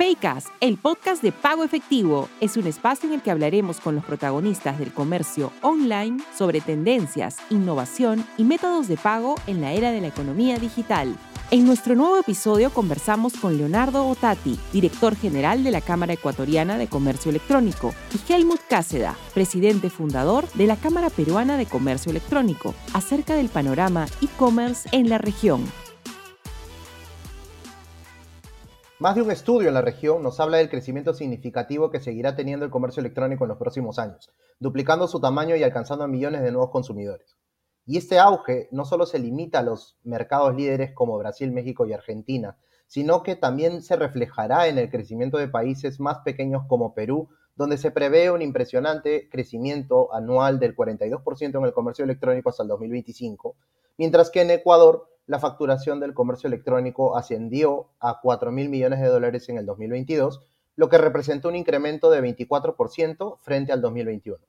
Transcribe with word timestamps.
Paycast, 0.00 0.48
el 0.60 0.78
podcast 0.78 1.22
de 1.22 1.30
pago 1.30 1.62
efectivo, 1.62 2.30
es 2.40 2.56
un 2.56 2.66
espacio 2.66 3.06
en 3.06 3.16
el 3.16 3.20
que 3.20 3.30
hablaremos 3.30 3.80
con 3.80 3.94
los 3.94 4.02
protagonistas 4.02 4.78
del 4.78 4.94
comercio 4.94 5.52
online 5.60 6.22
sobre 6.34 6.62
tendencias, 6.62 7.36
innovación 7.50 8.24
y 8.38 8.44
métodos 8.44 8.88
de 8.88 8.96
pago 8.96 9.34
en 9.46 9.60
la 9.60 9.72
era 9.72 9.92
de 9.92 10.00
la 10.00 10.06
economía 10.06 10.58
digital. 10.58 11.14
En 11.50 11.66
nuestro 11.66 11.96
nuevo 11.96 12.16
episodio 12.16 12.70
conversamos 12.70 13.34
con 13.34 13.58
Leonardo 13.58 14.08
Otati, 14.08 14.58
director 14.72 15.14
general 15.16 15.64
de 15.64 15.70
la 15.70 15.82
Cámara 15.82 16.14
Ecuatoriana 16.14 16.78
de 16.78 16.86
Comercio 16.86 17.28
Electrónico, 17.28 17.92
y 18.14 18.32
Helmut 18.32 18.60
Cáceda, 18.70 19.18
presidente 19.34 19.90
fundador 19.90 20.50
de 20.54 20.66
la 20.66 20.76
Cámara 20.76 21.10
Peruana 21.10 21.58
de 21.58 21.66
Comercio 21.66 22.08
Electrónico, 22.08 22.74
acerca 22.94 23.34
del 23.34 23.50
panorama 23.50 24.06
e-commerce 24.22 24.88
en 24.92 25.10
la 25.10 25.18
región. 25.18 25.62
Más 29.00 29.14
de 29.14 29.22
un 29.22 29.30
estudio 29.30 29.68
en 29.68 29.72
la 29.72 29.80
región 29.80 30.22
nos 30.22 30.40
habla 30.40 30.58
del 30.58 30.68
crecimiento 30.68 31.14
significativo 31.14 31.90
que 31.90 32.00
seguirá 32.00 32.36
teniendo 32.36 32.66
el 32.66 32.70
comercio 32.70 33.00
electrónico 33.00 33.44
en 33.44 33.48
los 33.48 33.56
próximos 33.56 33.98
años, 33.98 34.30
duplicando 34.58 35.08
su 35.08 35.18
tamaño 35.18 35.56
y 35.56 35.62
alcanzando 35.62 36.04
a 36.04 36.06
millones 36.06 36.42
de 36.42 36.52
nuevos 36.52 36.68
consumidores. 36.68 37.38
Y 37.86 37.96
este 37.96 38.18
auge 38.18 38.68
no 38.72 38.84
solo 38.84 39.06
se 39.06 39.18
limita 39.18 39.60
a 39.60 39.62
los 39.62 39.96
mercados 40.04 40.54
líderes 40.54 40.92
como 40.92 41.16
Brasil, 41.16 41.50
México 41.50 41.86
y 41.86 41.94
Argentina, 41.94 42.58
sino 42.88 43.22
que 43.22 43.36
también 43.36 43.80
se 43.80 43.96
reflejará 43.96 44.68
en 44.68 44.76
el 44.76 44.90
crecimiento 44.90 45.38
de 45.38 45.48
países 45.48 45.98
más 45.98 46.18
pequeños 46.18 46.64
como 46.68 46.92
Perú, 46.92 47.30
donde 47.56 47.78
se 47.78 47.90
prevé 47.90 48.30
un 48.30 48.42
impresionante 48.42 49.30
crecimiento 49.30 50.12
anual 50.12 50.58
del 50.58 50.76
42% 50.76 51.58
en 51.58 51.64
el 51.64 51.72
comercio 51.72 52.04
electrónico 52.04 52.50
hasta 52.50 52.64
el 52.64 52.68
2025, 52.68 53.56
mientras 53.96 54.28
que 54.28 54.42
en 54.42 54.50
Ecuador 54.50 55.08
la 55.30 55.38
facturación 55.38 56.00
del 56.00 56.12
comercio 56.12 56.48
electrónico 56.48 57.16
ascendió 57.16 57.90
a 58.00 58.18
4 58.20 58.50
mil 58.50 58.68
millones 58.68 58.98
de 58.98 59.06
dólares 59.06 59.48
en 59.48 59.58
el 59.58 59.64
2022, 59.64 60.40
lo 60.74 60.88
que 60.88 60.98
representó 60.98 61.48
un 61.48 61.54
incremento 61.54 62.10
de 62.10 62.20
24% 62.20 63.38
frente 63.38 63.70
al 63.70 63.80
2021. 63.80 64.44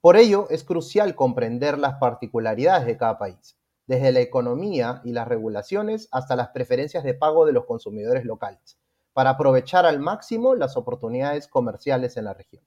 Por 0.00 0.16
ello, 0.16 0.46
es 0.48 0.64
crucial 0.64 1.14
comprender 1.14 1.78
las 1.78 1.96
particularidades 1.96 2.86
de 2.86 2.96
cada 2.96 3.18
país, 3.18 3.58
desde 3.86 4.10
la 4.10 4.20
economía 4.20 5.02
y 5.04 5.12
las 5.12 5.28
regulaciones 5.28 6.08
hasta 6.12 6.34
las 6.34 6.48
preferencias 6.48 7.04
de 7.04 7.12
pago 7.12 7.44
de 7.44 7.52
los 7.52 7.66
consumidores 7.66 8.24
locales, 8.24 8.78
para 9.12 9.28
aprovechar 9.28 9.84
al 9.84 10.00
máximo 10.00 10.54
las 10.54 10.78
oportunidades 10.78 11.46
comerciales 11.46 12.16
en 12.16 12.24
la 12.24 12.32
región. 12.32 12.64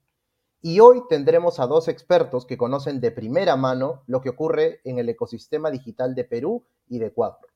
Y 0.62 0.78
hoy 0.78 1.02
tendremos 1.08 1.58
a 1.58 1.66
dos 1.66 1.88
expertos 1.88 2.46
que 2.46 2.56
conocen 2.56 3.00
de 3.00 3.10
primera 3.10 3.56
mano 3.56 4.04
lo 4.06 4.20
que 4.20 4.28
ocurre 4.28 4.80
en 4.84 5.00
el 5.00 5.08
ecosistema 5.08 5.68
digital 5.72 6.14
de 6.14 6.22
Perú 6.22 6.64
y 6.86 7.00
de 7.00 7.06
Ecuador. 7.06 7.49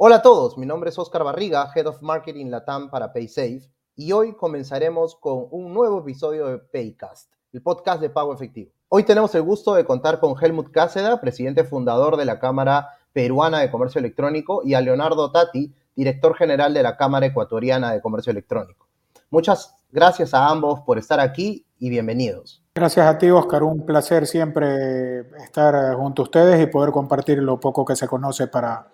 Hola 0.00 0.16
a 0.16 0.22
todos, 0.22 0.56
mi 0.56 0.64
nombre 0.64 0.90
es 0.90 0.98
Oscar 1.00 1.24
Barriga, 1.24 1.72
Head 1.74 1.88
of 1.88 2.02
Marketing 2.02 2.50
Latam 2.50 2.88
para 2.88 3.12
PaySafe, 3.12 3.68
y 3.96 4.12
hoy 4.12 4.32
comenzaremos 4.36 5.16
con 5.16 5.48
un 5.50 5.74
nuevo 5.74 5.98
episodio 5.98 6.46
de 6.46 6.58
Paycast, 6.58 7.32
el 7.52 7.62
podcast 7.62 8.00
de 8.00 8.08
pago 8.08 8.32
efectivo. 8.32 8.70
Hoy 8.90 9.02
tenemos 9.02 9.34
el 9.34 9.42
gusto 9.42 9.74
de 9.74 9.84
contar 9.84 10.20
con 10.20 10.36
Helmut 10.40 10.70
Cáceda, 10.70 11.20
presidente 11.20 11.64
fundador 11.64 12.16
de 12.16 12.26
la 12.26 12.38
Cámara 12.38 12.90
Peruana 13.12 13.58
de 13.58 13.72
Comercio 13.72 13.98
Electrónico, 13.98 14.62
y 14.64 14.74
a 14.74 14.80
Leonardo 14.80 15.32
Tati, 15.32 15.74
director 15.96 16.36
general 16.36 16.72
de 16.74 16.84
la 16.84 16.96
Cámara 16.96 17.26
Ecuatoriana 17.26 17.92
de 17.92 18.00
Comercio 18.00 18.30
Electrónico. 18.30 18.86
Muchas 19.30 19.74
gracias 19.90 20.32
a 20.32 20.48
ambos 20.48 20.78
por 20.82 20.98
estar 20.98 21.18
aquí 21.18 21.66
y 21.80 21.90
bienvenidos. 21.90 22.62
Gracias 22.76 23.04
a 23.04 23.18
ti, 23.18 23.28
Oscar. 23.30 23.64
Un 23.64 23.84
placer 23.84 24.28
siempre 24.28 25.22
estar 25.42 25.96
junto 25.96 26.22
a 26.22 26.26
ustedes 26.26 26.62
y 26.62 26.70
poder 26.70 26.92
compartir 26.92 27.38
lo 27.38 27.58
poco 27.58 27.84
que 27.84 27.96
se 27.96 28.06
conoce 28.06 28.46
para, 28.46 28.86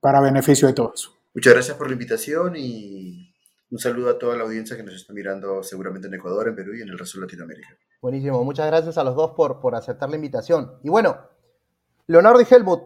para 0.00 0.20
beneficio 0.20 0.68
de 0.68 0.74
todos. 0.74 1.12
Muchas 1.34 1.52
gracias 1.52 1.76
por 1.76 1.88
la 1.88 1.92
invitación 1.92 2.54
y 2.56 3.34
un 3.70 3.78
saludo 3.78 4.10
a 4.10 4.18
toda 4.18 4.36
la 4.36 4.44
audiencia 4.44 4.76
que 4.76 4.82
nos 4.82 4.94
está 4.94 5.12
mirando 5.12 5.62
seguramente 5.62 6.08
en 6.08 6.14
Ecuador, 6.14 6.48
en 6.48 6.56
Perú 6.56 6.74
y 6.74 6.82
en 6.82 6.88
el 6.88 6.98
resto 6.98 7.18
de 7.18 7.26
Latinoamérica. 7.26 7.68
Buenísimo. 8.00 8.42
Muchas 8.44 8.66
gracias 8.66 8.96
a 8.98 9.04
los 9.04 9.16
dos 9.16 9.32
por, 9.32 9.60
por 9.60 9.74
aceptar 9.74 10.08
la 10.08 10.16
invitación. 10.16 10.78
Y 10.82 10.88
bueno, 10.88 11.18
Leonardo 12.06 12.40
y 12.40 12.46
Helmut, 12.48 12.84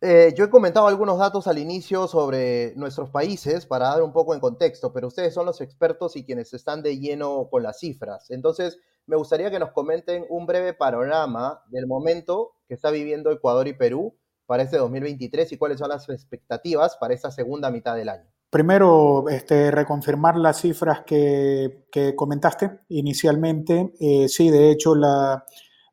eh, 0.00 0.34
yo 0.36 0.44
he 0.44 0.50
comentado 0.50 0.86
algunos 0.86 1.18
datos 1.18 1.46
al 1.46 1.58
inicio 1.58 2.06
sobre 2.08 2.74
nuestros 2.76 3.10
países 3.10 3.66
para 3.66 3.88
dar 3.88 4.02
un 4.02 4.12
poco 4.12 4.34
en 4.34 4.40
contexto, 4.40 4.92
pero 4.92 5.08
ustedes 5.08 5.32
son 5.32 5.46
los 5.46 5.60
expertos 5.60 6.16
y 6.16 6.24
quienes 6.24 6.52
están 6.54 6.82
de 6.82 6.98
lleno 6.98 7.48
con 7.50 7.62
las 7.62 7.78
cifras. 7.78 8.30
Entonces, 8.30 8.78
me 9.06 9.16
gustaría 9.16 9.50
que 9.50 9.58
nos 9.58 9.72
comenten 9.72 10.26
un 10.28 10.44
breve 10.44 10.74
panorama 10.74 11.62
del 11.68 11.86
momento 11.86 12.52
que 12.68 12.74
está 12.74 12.90
viviendo 12.90 13.30
Ecuador 13.30 13.66
y 13.66 13.72
Perú 13.72 14.17
para 14.48 14.62
este 14.62 14.78
2023 14.78 15.52
y 15.52 15.58
cuáles 15.58 15.78
son 15.78 15.90
las 15.90 16.08
expectativas 16.08 16.96
para 16.96 17.12
esta 17.12 17.30
segunda 17.30 17.70
mitad 17.70 17.94
del 17.94 18.08
año. 18.08 18.24
Primero, 18.48 19.28
este, 19.28 19.70
reconfirmar 19.70 20.38
las 20.38 20.62
cifras 20.62 21.02
que, 21.04 21.84
comentaste 22.16 22.80
inicialmente. 22.88 23.92
Eh, 24.00 24.26
sí, 24.26 24.48
de 24.48 24.70
hecho, 24.70 24.94
la, 24.94 25.44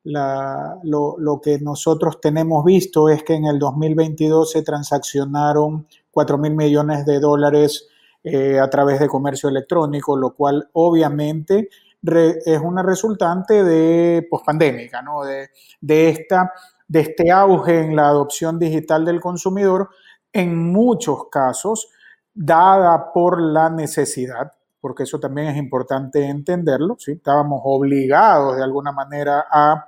lo, 0.06 1.42
que 1.44 1.60
nosotros 1.60 2.22
tenemos 2.22 2.64
visto 2.64 3.10
es 3.10 3.24
que 3.24 3.34
en 3.34 3.46
el 3.46 3.60
2022 3.60 4.50
se 4.50 4.62
transaccionaron 4.62 5.86
4 6.12 6.38
mil 6.38 6.56
millones 6.56 7.06
de 7.06 7.20
dólares 7.20 7.90
eh, 8.24 8.58
a 8.58 8.70
través 8.70 9.02
de 9.02 9.10
comercio 9.10 9.50
electrónico, 9.50 10.16
lo 10.16 10.34
cual 10.34 10.70
obviamente 10.72 11.68
es 12.46 12.60
una 12.62 12.84
resultante 12.84 13.66
de 13.66 14.26
pospandémica, 14.30 15.02
¿no? 15.02 15.26
de, 15.26 15.50
de, 15.82 16.10
esta, 16.10 16.54
de 16.88 17.00
este 17.01 17.31
auge 17.31 17.79
en 17.79 17.96
la 17.96 18.07
adopción 18.07 18.59
digital 18.59 19.06
del 19.06 19.22
consumidor, 19.22 19.90
en 20.31 20.72
muchos 20.72 21.29
casos 21.29 21.90
dada 22.34 23.13
por 23.13 23.41
la 23.41 23.69
necesidad, 23.69 24.51
porque 24.81 25.03
eso 25.03 25.19
también 25.19 25.47
es 25.47 25.57
importante 25.57 26.25
entenderlo, 26.25 26.97
¿sí? 27.00 27.13
estábamos 27.13 27.62
obligados 27.63 28.57
de 28.57 28.63
alguna 28.63 28.91
manera 28.91 29.46
a 29.50 29.85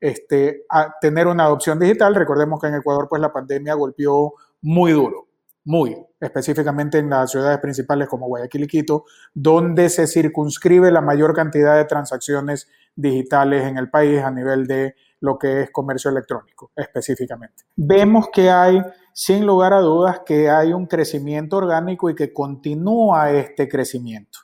este, 0.00 0.64
a 0.70 0.94
tener 1.00 1.26
una 1.26 1.44
adopción 1.44 1.78
digital. 1.78 2.14
Recordemos 2.14 2.60
que 2.60 2.68
en 2.68 2.76
Ecuador 2.76 3.08
pues 3.08 3.20
la 3.20 3.32
pandemia 3.32 3.74
golpeó 3.74 4.34
muy 4.62 4.92
duro, 4.92 5.28
muy 5.64 5.96
específicamente 6.20 6.98
en 6.98 7.10
las 7.10 7.30
ciudades 7.30 7.58
principales 7.58 8.08
como 8.08 8.26
Guayaquil 8.26 8.64
y 8.64 8.66
Quito, 8.66 9.04
donde 9.34 9.88
se 9.88 10.06
circunscribe 10.06 10.90
la 10.90 11.00
mayor 11.00 11.34
cantidad 11.34 11.76
de 11.76 11.84
transacciones 11.84 12.68
digitales 12.94 13.64
en 13.64 13.76
el 13.76 13.90
país 13.90 14.22
a 14.22 14.30
nivel 14.30 14.66
de 14.66 14.94
lo 15.20 15.38
que 15.38 15.62
es 15.62 15.70
comercio 15.70 16.10
electrónico 16.10 16.70
específicamente. 16.76 17.64
Vemos 17.76 18.28
que 18.32 18.50
hay, 18.50 18.80
sin 19.12 19.46
lugar 19.46 19.72
a 19.72 19.80
dudas, 19.80 20.20
que 20.24 20.48
hay 20.48 20.72
un 20.72 20.86
crecimiento 20.86 21.56
orgánico 21.56 22.08
y 22.10 22.14
que 22.14 22.32
continúa 22.32 23.30
este 23.32 23.68
crecimiento. 23.68 24.40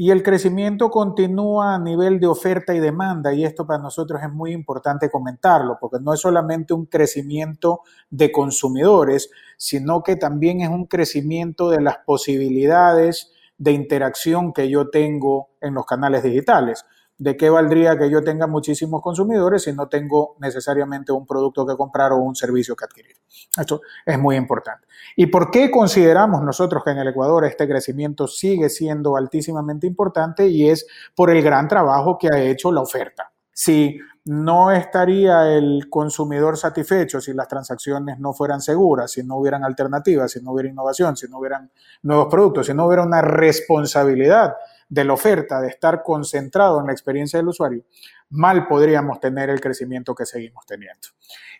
Y 0.00 0.12
el 0.12 0.22
crecimiento 0.22 0.90
continúa 0.90 1.74
a 1.74 1.78
nivel 1.80 2.20
de 2.20 2.28
oferta 2.28 2.72
y 2.72 2.78
demanda, 2.78 3.34
y 3.34 3.44
esto 3.44 3.66
para 3.66 3.82
nosotros 3.82 4.22
es 4.22 4.30
muy 4.30 4.52
importante 4.52 5.10
comentarlo, 5.10 5.76
porque 5.80 5.98
no 6.00 6.14
es 6.14 6.20
solamente 6.20 6.72
un 6.72 6.86
crecimiento 6.86 7.80
de 8.08 8.30
consumidores, 8.30 9.28
sino 9.56 10.04
que 10.04 10.14
también 10.14 10.60
es 10.60 10.68
un 10.68 10.86
crecimiento 10.86 11.68
de 11.68 11.80
las 11.80 11.98
posibilidades 12.06 13.32
de 13.56 13.72
interacción 13.72 14.52
que 14.52 14.70
yo 14.70 14.88
tengo 14.88 15.48
en 15.60 15.74
los 15.74 15.84
canales 15.84 16.22
digitales. 16.22 16.84
¿De 17.18 17.36
qué 17.36 17.50
valdría 17.50 17.98
que 17.98 18.08
yo 18.08 18.22
tenga 18.22 18.46
muchísimos 18.46 19.02
consumidores 19.02 19.64
si 19.64 19.72
no 19.72 19.88
tengo 19.88 20.36
necesariamente 20.38 21.10
un 21.10 21.26
producto 21.26 21.66
que 21.66 21.76
comprar 21.76 22.12
o 22.12 22.18
un 22.18 22.36
servicio 22.36 22.76
que 22.76 22.84
adquirir? 22.84 23.16
Esto 23.58 23.80
es 24.06 24.18
muy 24.18 24.36
importante. 24.36 24.86
¿Y 25.16 25.26
por 25.26 25.50
qué 25.50 25.68
consideramos 25.68 26.42
nosotros 26.42 26.84
que 26.84 26.92
en 26.92 26.98
el 26.98 27.08
Ecuador 27.08 27.44
este 27.44 27.66
crecimiento 27.66 28.28
sigue 28.28 28.68
siendo 28.68 29.16
altísimamente 29.16 29.88
importante? 29.88 30.46
Y 30.46 30.70
es 30.70 30.86
por 31.16 31.30
el 31.30 31.42
gran 31.42 31.66
trabajo 31.66 32.16
que 32.16 32.28
ha 32.32 32.40
hecho 32.40 32.70
la 32.70 32.82
oferta. 32.82 33.32
Si 33.52 33.98
no 34.26 34.70
estaría 34.70 35.56
el 35.56 35.88
consumidor 35.88 36.56
satisfecho 36.56 37.20
si 37.20 37.32
las 37.32 37.48
transacciones 37.48 38.18
no 38.20 38.34
fueran 38.34 38.60
seguras, 38.60 39.10
si 39.10 39.24
no 39.24 39.38
hubieran 39.38 39.64
alternativas, 39.64 40.30
si 40.30 40.42
no 40.42 40.52
hubiera 40.52 40.68
innovación, 40.68 41.16
si 41.16 41.26
no 41.28 41.38
hubieran 41.38 41.70
nuevos 42.02 42.28
productos, 42.30 42.66
si 42.66 42.74
no 42.74 42.86
hubiera 42.86 43.02
una 43.02 43.22
responsabilidad 43.22 44.54
de 44.88 45.04
la 45.04 45.12
oferta, 45.12 45.60
de 45.60 45.68
estar 45.68 46.02
concentrado 46.02 46.80
en 46.80 46.86
la 46.86 46.92
experiencia 46.92 47.38
del 47.38 47.48
usuario, 47.48 47.84
mal 48.30 48.66
podríamos 48.66 49.20
tener 49.20 49.50
el 49.50 49.60
crecimiento 49.60 50.14
que 50.14 50.24
seguimos 50.24 50.64
teniendo. 50.66 51.08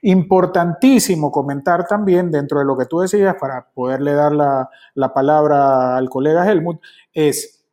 Importantísimo 0.02 1.30
comentar 1.30 1.86
también, 1.86 2.30
dentro 2.30 2.58
de 2.58 2.64
lo 2.64 2.76
que 2.76 2.86
tú 2.86 3.00
decías, 3.00 3.36
para 3.38 3.68
poderle 3.68 4.14
dar 4.14 4.32
la, 4.32 4.68
la 4.94 5.12
palabra 5.12 5.96
al 5.96 6.08
colega 6.08 6.50
Helmut, 6.50 6.80
es, 7.12 7.66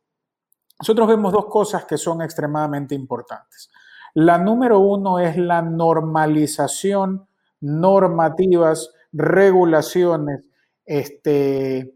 nosotros 0.78 1.08
vemos 1.08 1.32
dos 1.32 1.46
cosas 1.46 1.84
que 1.84 1.96
son 1.96 2.22
extremadamente 2.22 2.94
importantes. 2.94 3.70
La 4.14 4.38
número 4.38 4.80
uno 4.80 5.18
es 5.18 5.36
la 5.36 5.62
normalización, 5.62 7.28
normativas, 7.60 8.90
regulaciones, 9.12 10.44
este, 10.84 11.95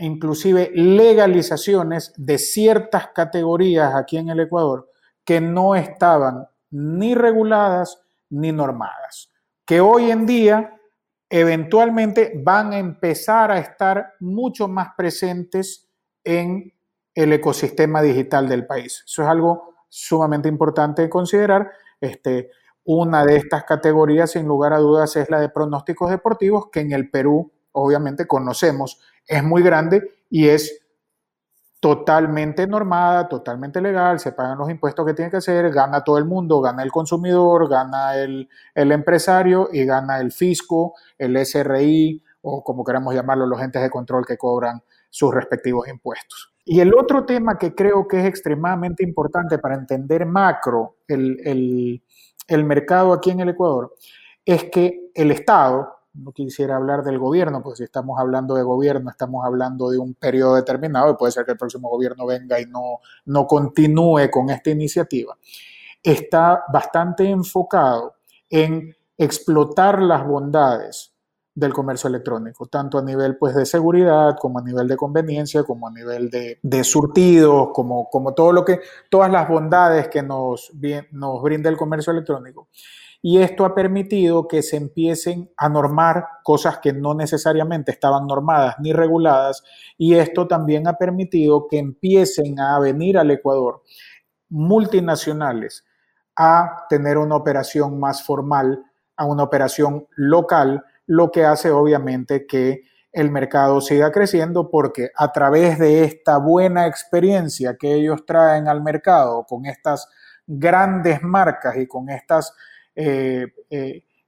inclusive 0.00 0.70
legalizaciones 0.74 2.12
de 2.16 2.38
ciertas 2.38 3.08
categorías 3.08 3.94
aquí 3.94 4.16
en 4.16 4.28
el 4.30 4.40
Ecuador 4.40 4.90
que 5.24 5.40
no 5.40 5.74
estaban 5.74 6.48
ni 6.70 7.14
reguladas 7.14 8.02
ni 8.30 8.52
normadas, 8.52 9.30
que 9.64 9.80
hoy 9.80 10.10
en 10.10 10.26
día 10.26 10.76
eventualmente 11.28 12.32
van 12.42 12.72
a 12.72 12.78
empezar 12.78 13.50
a 13.50 13.58
estar 13.58 14.14
mucho 14.20 14.66
más 14.66 14.88
presentes 14.96 15.88
en 16.24 16.72
el 17.14 17.32
ecosistema 17.32 18.02
digital 18.02 18.48
del 18.48 18.66
país. 18.66 19.04
Eso 19.06 19.22
es 19.22 19.28
algo 19.28 19.74
sumamente 19.88 20.48
importante 20.48 21.02
de 21.02 21.10
considerar. 21.10 21.70
Este, 22.00 22.50
una 22.84 23.24
de 23.24 23.36
estas 23.36 23.64
categorías, 23.64 24.32
sin 24.32 24.46
lugar 24.46 24.72
a 24.72 24.78
dudas, 24.78 25.14
es 25.16 25.30
la 25.30 25.40
de 25.40 25.48
pronósticos 25.48 26.10
deportivos, 26.10 26.70
que 26.72 26.80
en 26.80 26.92
el 26.92 27.10
Perú, 27.10 27.52
obviamente, 27.72 28.26
conocemos, 28.26 29.00
es 29.26 29.42
muy 29.42 29.62
grande 29.62 30.02
y 30.28 30.48
es 30.48 30.80
totalmente 31.80 32.66
normada, 32.66 33.26
totalmente 33.28 33.80
legal, 33.80 34.20
se 34.20 34.32
pagan 34.32 34.58
los 34.58 34.70
impuestos 34.70 35.06
que 35.06 35.14
tiene 35.14 35.30
que 35.30 35.38
hacer, 35.38 35.70
gana 35.72 36.04
todo 36.04 36.18
el 36.18 36.26
mundo, 36.26 36.60
gana 36.60 36.82
el 36.82 36.92
consumidor, 36.92 37.68
gana 37.68 38.16
el, 38.16 38.48
el 38.74 38.92
empresario 38.92 39.70
y 39.72 39.86
gana 39.86 40.20
el 40.20 40.30
fisco, 40.30 40.94
el 41.16 41.36
SRI 41.38 42.22
o 42.42 42.62
como 42.62 42.84
queramos 42.84 43.14
llamarlo, 43.14 43.46
los 43.46 43.60
entes 43.60 43.82
de 43.82 43.90
control 43.90 44.26
que 44.26 44.36
cobran 44.36 44.82
sus 45.08 45.34
respectivos 45.34 45.88
impuestos. 45.88 46.52
Y 46.64 46.80
el 46.80 46.94
otro 46.94 47.24
tema 47.24 47.58
que 47.58 47.74
creo 47.74 48.06
que 48.06 48.20
es 48.20 48.26
extremadamente 48.26 49.02
importante 49.02 49.58
para 49.58 49.74
entender 49.74 50.26
macro 50.26 50.98
el, 51.08 52.02
el, 52.46 52.64
mercado 52.64 53.12
aquí 53.12 53.30
en 53.30 53.40
el 53.40 53.50
Ecuador 53.50 53.94
es 54.44 54.64
que 54.64 55.10
el 55.14 55.30
Estado, 55.30 55.88
no 56.20 56.32
quisiera 56.32 56.76
hablar 56.76 57.02
del 57.02 57.18
gobierno, 57.18 57.62
pues 57.62 57.78
si 57.78 57.84
estamos 57.84 58.18
hablando 58.18 58.54
de 58.54 58.62
gobierno, 58.62 59.10
estamos 59.10 59.44
hablando 59.44 59.90
de 59.90 59.98
un 59.98 60.14
periodo 60.14 60.54
determinado 60.54 61.10
y 61.10 61.16
puede 61.16 61.32
ser 61.32 61.44
que 61.44 61.52
el 61.52 61.58
próximo 61.58 61.88
gobierno 61.88 62.26
venga 62.26 62.60
y 62.60 62.66
no, 62.66 62.98
no 63.26 63.46
continúe 63.46 64.30
con 64.30 64.50
esta 64.50 64.70
iniciativa, 64.70 65.36
está 66.02 66.64
bastante 66.72 67.28
enfocado 67.28 68.14
en 68.48 68.94
explotar 69.16 70.00
las 70.02 70.26
bondades 70.26 71.14
del 71.54 71.72
comercio 71.72 72.08
electrónico, 72.08 72.66
tanto 72.66 72.98
a 72.98 73.02
nivel 73.02 73.36
pues, 73.36 73.54
de 73.54 73.66
seguridad, 73.66 74.36
como 74.40 74.60
a 74.60 74.62
nivel 74.62 74.88
de 74.88 74.96
conveniencia, 74.96 75.62
como 75.64 75.88
a 75.88 75.90
nivel 75.90 76.30
de, 76.30 76.58
de 76.62 76.84
surtidos, 76.84 77.68
como, 77.72 78.08
como 78.08 78.32
todo 78.34 78.52
lo 78.52 78.64
que, 78.64 78.80
todas 79.10 79.30
las 79.30 79.48
bondades 79.48 80.08
que 80.08 80.22
nos, 80.22 80.72
nos 81.10 81.42
brinda 81.42 81.68
el 81.68 81.76
comercio 81.76 82.12
electrónico. 82.12 82.68
Y 83.22 83.38
esto 83.38 83.64
ha 83.64 83.74
permitido 83.74 84.48
que 84.48 84.62
se 84.62 84.76
empiecen 84.76 85.50
a 85.56 85.68
normar 85.68 86.26
cosas 86.42 86.78
que 86.78 86.92
no 86.92 87.14
necesariamente 87.14 87.90
estaban 87.90 88.26
normadas 88.26 88.76
ni 88.78 88.92
reguladas. 88.92 89.62
Y 89.98 90.14
esto 90.14 90.48
también 90.48 90.88
ha 90.88 90.94
permitido 90.94 91.66
que 91.68 91.78
empiecen 91.78 92.58
a 92.60 92.78
venir 92.78 93.18
al 93.18 93.30
Ecuador 93.30 93.82
multinacionales 94.48 95.84
a 96.36 96.86
tener 96.88 97.18
una 97.18 97.36
operación 97.36 98.00
más 98.00 98.24
formal, 98.24 98.82
a 99.16 99.26
una 99.26 99.42
operación 99.42 100.06
local 100.16 100.84
lo 101.06 101.30
que 101.30 101.44
hace 101.44 101.70
obviamente 101.70 102.46
que 102.46 102.82
el 103.12 103.30
mercado 103.30 103.80
siga 103.80 104.12
creciendo 104.12 104.70
porque 104.70 105.10
a 105.16 105.32
través 105.32 105.78
de 105.78 106.04
esta 106.04 106.38
buena 106.38 106.86
experiencia 106.86 107.76
que 107.76 107.94
ellos 107.94 108.24
traen 108.24 108.68
al 108.68 108.82
mercado 108.82 109.44
con 109.48 109.66
estas 109.66 110.08
grandes 110.46 111.22
marcas 111.22 111.76
y 111.76 111.86
con 111.86 112.08
estas 112.08 112.54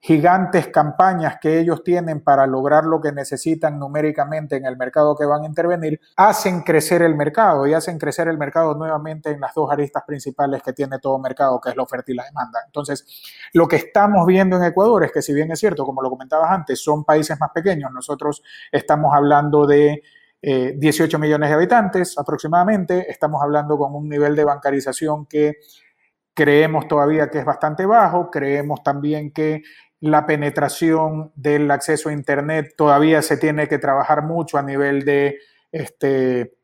gigantes 0.04 0.66
campañas 0.66 1.36
que 1.40 1.60
ellos 1.60 1.84
tienen 1.84 2.24
para 2.24 2.44
lograr 2.44 2.82
lo 2.82 3.00
que 3.00 3.12
necesitan 3.12 3.78
numéricamente 3.78 4.56
en 4.56 4.66
el 4.66 4.76
mercado 4.76 5.14
que 5.14 5.24
van 5.24 5.44
a 5.44 5.46
intervenir, 5.46 6.00
hacen 6.16 6.62
crecer 6.62 7.02
el 7.02 7.14
mercado 7.14 7.68
y 7.68 7.72
hacen 7.72 7.98
crecer 7.98 8.26
el 8.26 8.36
mercado 8.36 8.74
nuevamente 8.74 9.30
en 9.30 9.40
las 9.40 9.54
dos 9.54 9.70
aristas 9.70 10.02
principales 10.04 10.60
que 10.60 10.72
tiene 10.72 10.98
todo 10.98 11.20
mercado, 11.20 11.60
que 11.60 11.70
es 11.70 11.76
la 11.76 11.84
oferta 11.84 12.10
y 12.10 12.16
la 12.16 12.24
demanda. 12.24 12.58
Entonces, 12.66 13.22
lo 13.52 13.68
que 13.68 13.76
estamos 13.76 14.26
viendo 14.26 14.56
en 14.56 14.64
Ecuador 14.64 15.04
es 15.04 15.12
que 15.12 15.22
si 15.22 15.32
bien 15.32 15.52
es 15.52 15.60
cierto, 15.60 15.84
como 15.86 16.02
lo 16.02 16.10
comentabas 16.10 16.50
antes, 16.50 16.82
son 16.82 17.04
países 17.04 17.38
más 17.38 17.50
pequeños, 17.52 17.92
nosotros 17.92 18.42
estamos 18.72 19.14
hablando 19.14 19.68
de 19.68 20.02
18 20.42 21.16
eh, 21.16 21.20
millones 21.20 21.48
de 21.48 21.54
habitantes 21.54 22.18
aproximadamente, 22.18 23.08
estamos 23.08 23.40
hablando 23.40 23.78
con 23.78 23.94
un 23.94 24.08
nivel 24.08 24.34
de 24.34 24.44
bancarización 24.44 25.26
que 25.26 25.58
creemos 26.34 26.88
todavía 26.88 27.30
que 27.30 27.38
es 27.38 27.44
bastante 27.44 27.86
bajo, 27.86 28.30
creemos 28.30 28.82
también 28.82 29.32
que 29.32 29.62
la 30.00 30.26
penetración 30.26 31.32
del 31.36 31.70
acceso 31.70 32.08
a 32.08 32.12
Internet 32.12 32.74
todavía 32.76 33.22
se 33.22 33.36
tiene 33.36 33.68
que 33.68 33.78
trabajar 33.78 34.24
mucho 34.24 34.58
a 34.58 34.62
nivel 34.62 35.04
de 35.04 35.38
este, 35.70 36.56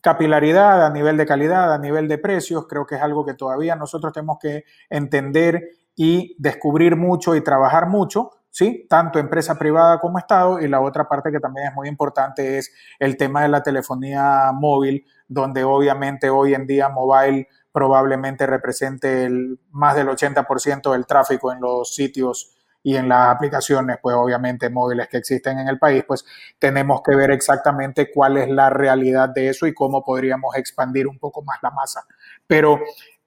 capilaridad, 0.00 0.84
a 0.84 0.90
nivel 0.90 1.16
de 1.16 1.26
calidad, 1.26 1.72
a 1.72 1.78
nivel 1.78 2.08
de 2.08 2.18
precios. 2.18 2.66
Creo 2.68 2.86
que 2.86 2.96
es 2.96 3.02
algo 3.02 3.24
que 3.24 3.34
todavía 3.34 3.76
nosotros 3.76 4.12
tenemos 4.12 4.38
que 4.40 4.64
entender 4.90 5.62
y 5.94 6.36
descubrir 6.38 6.96
mucho 6.96 7.34
y 7.34 7.40
trabajar 7.40 7.88
mucho, 7.88 8.30
¿sí? 8.50 8.86
Tanto 8.88 9.18
empresa 9.18 9.56
privada 9.58 9.98
como 9.98 10.18
Estado. 10.18 10.60
Y 10.60 10.68
la 10.68 10.80
otra 10.80 11.08
parte 11.08 11.32
que 11.32 11.40
también 11.40 11.68
es 11.68 11.74
muy 11.74 11.88
importante 11.88 12.58
es 12.58 12.72
el 12.98 13.16
tema 13.16 13.42
de 13.42 13.48
la 13.48 13.62
telefonía 13.62 14.52
móvil, 14.52 15.04
donde 15.26 15.64
obviamente 15.64 16.30
hoy 16.30 16.54
en 16.54 16.66
día 16.66 16.88
mobile 16.88 17.48
probablemente 17.76 18.46
represente 18.46 19.28
más 19.72 19.94
del 19.94 20.08
80% 20.08 20.92
del 20.92 21.04
tráfico 21.04 21.52
en 21.52 21.60
los 21.60 21.94
sitios 21.94 22.56
y 22.82 22.96
en 22.96 23.06
las 23.06 23.28
aplicaciones, 23.28 23.98
pues 24.00 24.16
obviamente 24.16 24.70
móviles 24.70 25.08
que 25.08 25.18
existen 25.18 25.58
en 25.58 25.68
el 25.68 25.78
país, 25.78 26.02
pues 26.08 26.24
tenemos 26.58 27.02
que 27.02 27.14
ver 27.14 27.32
exactamente 27.32 28.10
cuál 28.10 28.38
es 28.38 28.48
la 28.48 28.70
realidad 28.70 29.28
de 29.28 29.50
eso 29.50 29.66
y 29.66 29.74
cómo 29.74 30.02
podríamos 30.02 30.56
expandir 30.56 31.06
un 31.06 31.18
poco 31.18 31.42
más 31.42 31.58
la 31.62 31.70
masa. 31.70 32.06
Pero 32.46 32.80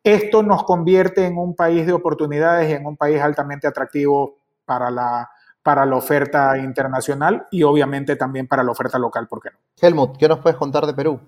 esto 0.04 0.42
nos 0.42 0.63
convierte 0.63 1.28
en 1.28 1.38
un 1.38 1.56
país 1.56 1.86
de 1.86 1.94
oportunidades 1.94 2.72
y 2.72 2.74
en 2.74 2.88
un 2.88 2.98
país 2.98 3.22
altamente 3.22 3.68
atractivo 3.68 4.38
para 4.66 4.90
la, 4.90 5.30
para 5.62 5.86
la 5.86 5.96
oferta 5.96 6.57
internacional 6.57 7.46
y 7.51 7.62
obviamente 7.62 8.16
también 8.16 8.48
para 8.48 8.63
la 8.63 8.72
oferta 8.72 8.98
local, 8.98 9.28
¿por 9.28 9.44
qué 9.44 9.50
no? 9.51 9.60
Helmut, 9.80 10.18
¿qué 10.18 10.28
nos 10.28 10.40
puedes 10.40 10.57
contar 10.57 10.88
de 10.88 10.96
Perú? 10.96 11.19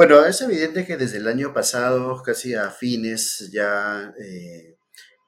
Bueno, 0.00 0.24
es 0.24 0.40
evidente 0.40 0.86
que 0.86 0.96
desde 0.96 1.18
el 1.18 1.28
año 1.28 1.52
pasado, 1.52 2.22
casi 2.22 2.54
a 2.54 2.70
fines, 2.70 3.50
ya 3.52 4.14
eh, 4.18 4.78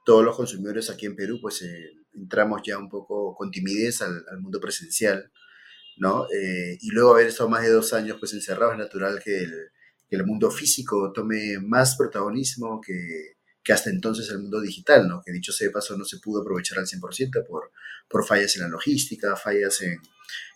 todos 0.02 0.24
los 0.24 0.34
consumidores 0.34 0.88
aquí 0.88 1.04
en 1.04 1.14
Perú, 1.14 1.40
pues 1.42 1.60
eh, 1.60 1.90
entramos 2.14 2.62
ya 2.64 2.78
un 2.78 2.88
poco 2.88 3.34
con 3.34 3.50
timidez 3.50 4.00
al, 4.00 4.24
mundo 4.40 4.60
presencial, 4.60 5.30
¿no? 5.98 6.24
Eh, 6.32 6.78
y 6.80 6.88
luego 6.90 7.12
haber 7.12 7.26
estado 7.26 7.50
más 7.50 7.64
de 7.64 7.68
dos 7.68 7.92
años 7.92 8.16
pues 8.18 8.32
encerrados, 8.32 8.72
es 8.72 8.78
natural 8.78 9.20
que 9.22 9.46
el, 10.08 10.24
mundo 10.24 10.50
físico 10.50 11.12
tome 11.12 11.58
más 11.58 11.94
protagonismo 11.96 12.80
que, 12.80 13.34
que, 13.62 13.74
hasta 13.74 13.90
entonces 13.90 14.30
el 14.30 14.38
mundo 14.38 14.58
digital, 14.58 15.06
¿no? 15.06 15.20
Que 15.22 15.32
dicho 15.32 15.52
sea 15.52 15.66
de 15.66 15.74
paso 15.74 15.98
no 15.98 16.06
se 16.06 16.16
pudo 16.18 16.40
aprovechar 16.40 16.78
al 16.78 16.86
100% 16.86 17.46
por, 17.46 17.72
por 18.08 18.24
fallas 18.24 18.56
en 18.56 18.62
la 18.62 18.68
logística, 18.68 19.36
fallas 19.36 19.82
en, 19.82 20.00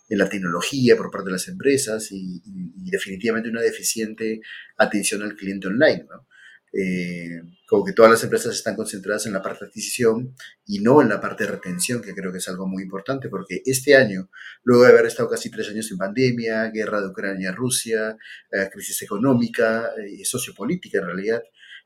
en 0.09 0.17
la 0.17 0.29
tecnología 0.29 0.95
por 0.95 1.11
parte 1.11 1.27
de 1.27 1.33
las 1.33 1.47
empresas 1.47 2.11
y, 2.11 2.41
y, 2.45 2.89
definitivamente 2.89 3.49
una 3.49 3.61
deficiente 3.61 4.41
atención 4.77 5.21
al 5.23 5.35
cliente 5.35 5.67
online, 5.67 6.05
¿no? 6.09 6.27
Eh, 6.73 7.41
como 7.65 7.83
que 7.83 7.93
todas 7.93 8.11
las 8.11 8.23
empresas 8.23 8.53
están 8.53 8.75
concentradas 8.75 9.25
en 9.25 9.33
la 9.33 9.41
parte 9.41 9.65
de 9.65 9.69
adquisición 9.69 10.35
y 10.65 10.79
no 10.79 11.01
en 11.01 11.09
la 11.09 11.19
parte 11.19 11.43
de 11.43 11.51
retención, 11.51 12.01
que 12.01 12.13
creo 12.13 12.31
que 12.31 12.37
es 12.37 12.47
algo 12.49 12.67
muy 12.67 12.83
importante, 12.83 13.29
porque 13.29 13.61
este 13.65 13.95
año, 13.95 14.29
luego 14.63 14.83
de 14.83 14.89
haber 14.89 15.05
estado 15.05 15.29
casi 15.29 15.49
tres 15.49 15.69
años 15.69 15.89
en 15.91 15.97
pandemia, 15.97 16.69
guerra 16.69 17.01
de 17.01 17.07
Ucrania-Rusia, 17.07 18.17
eh, 18.51 18.69
crisis 18.71 19.01
económica 19.01 19.91
y 20.09 20.21
eh, 20.21 20.25
sociopolítica 20.25 20.99
en 20.99 21.05
realidad, 21.05 21.43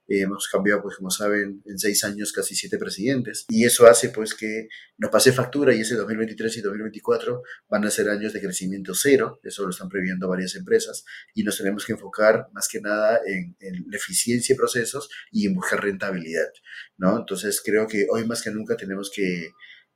eh, 0.07 0.21
hemos 0.21 0.47
cambiado, 0.47 0.81
pues 0.81 0.97
como 0.97 1.09
saben, 1.09 1.61
en 1.65 1.79
seis 1.79 2.03
años 2.03 2.31
casi 2.31 2.55
siete 2.55 2.77
presidentes. 2.77 3.45
Y 3.49 3.65
eso 3.65 3.87
hace 3.87 4.09
pues 4.09 4.33
que 4.33 4.67
nos 4.97 5.11
pase 5.11 5.31
factura 5.31 5.73
y 5.73 5.81
ese 5.81 5.95
2023 5.95 6.57
y 6.57 6.61
2024 6.61 7.41
van 7.69 7.85
a 7.85 7.89
ser 7.89 8.09
años 8.09 8.33
de 8.33 8.41
crecimiento 8.41 8.93
cero. 8.93 9.39
Eso 9.43 9.63
lo 9.63 9.69
están 9.69 9.89
previendo 9.89 10.27
varias 10.27 10.55
empresas. 10.55 11.03
Y 11.33 11.43
nos 11.43 11.57
tenemos 11.57 11.85
que 11.85 11.93
enfocar 11.93 12.47
más 12.53 12.67
que 12.67 12.81
nada 12.81 13.19
en, 13.25 13.55
en 13.59 13.85
la 13.87 13.97
eficiencia 13.97 14.53
de 14.53 14.57
procesos 14.57 15.09
y 15.31 15.47
en 15.47 15.55
buscar 15.55 15.81
rentabilidad. 15.83 16.51
¿no? 16.97 17.17
Entonces 17.19 17.61
creo 17.63 17.87
que 17.87 18.07
hoy 18.11 18.25
más 18.25 18.41
que 18.41 18.51
nunca 18.51 18.75
tenemos 18.77 19.11
que 19.13 19.51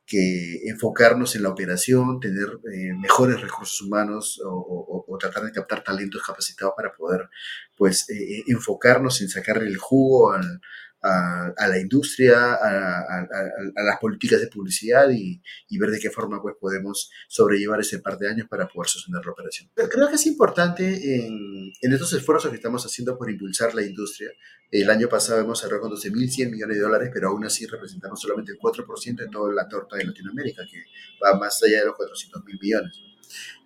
que 0.05 0.61
enfocarnos 0.69 1.35
en 1.35 1.43
la 1.43 1.49
operación, 1.49 2.19
tener 2.19 2.47
eh, 2.71 2.93
mejores 2.99 3.41
recursos 3.41 3.81
humanos 3.81 4.39
o, 4.45 5.17
tratar 5.19 5.43
de 5.43 5.51
captar 5.53 5.81
talentos 5.81 6.21
capacitados 6.21 6.73
para 6.75 6.93
poder 6.93 7.29
pues 7.77 8.09
eh, 8.09 8.15
eh, 8.15 8.43
enfocarnos 8.47 9.21
en 9.21 9.29
sacarle 9.29 9.67
el 9.67 9.77
jugo 9.77 10.33
al, 10.33 10.61
a, 11.05 11.67
la 11.67 11.79
industria, 11.79 12.53
a, 12.53 13.27
las 13.75 13.99
políticas 13.99 14.41
de 14.41 14.47
publicidad 14.47 15.09
y, 15.11 15.41
ver 15.77 15.91
de 15.91 15.99
qué 15.99 16.09
forma 16.09 16.41
pues, 16.41 16.55
podemos 16.59 17.11
sobrellevar 17.27 17.79
ese 17.81 17.99
par 17.99 18.17
de 18.17 18.29
años 18.29 18.47
para 18.49 18.67
poder 18.67 18.89
sostener 18.89 19.25
la 19.25 19.31
operación. 19.31 19.69
Creo 19.75 20.09
que 20.09 20.15
es 20.15 20.25
importante 20.25 21.25
en, 21.25 21.71
en 21.81 21.93
estos 21.93 22.13
esfuerzos 22.13 22.49
que 22.49 22.57
estamos 22.57 22.85
haciendo 22.85 23.17
por 23.17 23.29
impulsar 23.29 23.75
la 23.75 23.83
industria. 23.83 24.31
El 24.71 24.89
año 24.89 25.07
pasado 25.07 25.41
hemos 25.41 25.59
cerrado 25.59 25.81
con 25.81 25.91
12.100 25.91 26.51
millones 26.51 26.77
de 26.77 26.83
dólares, 26.83 27.09
pero 27.13 27.29
aún 27.29 27.45
así 27.45 27.65
representamos 27.65 28.19
solamente 28.19 28.51
el 28.51 28.57
4% 28.57 29.15
de 29.15 29.27
toda 29.27 29.53
la 29.53 29.67
torta 29.67 29.97
de 29.97 30.05
Latinoamérica, 30.05 30.63
que 30.69 30.83
va 31.23 31.37
más 31.37 31.61
allá 31.63 31.79
de 31.81 31.85
los 31.85 31.95
400.000 31.95 32.59
millones. 32.59 32.99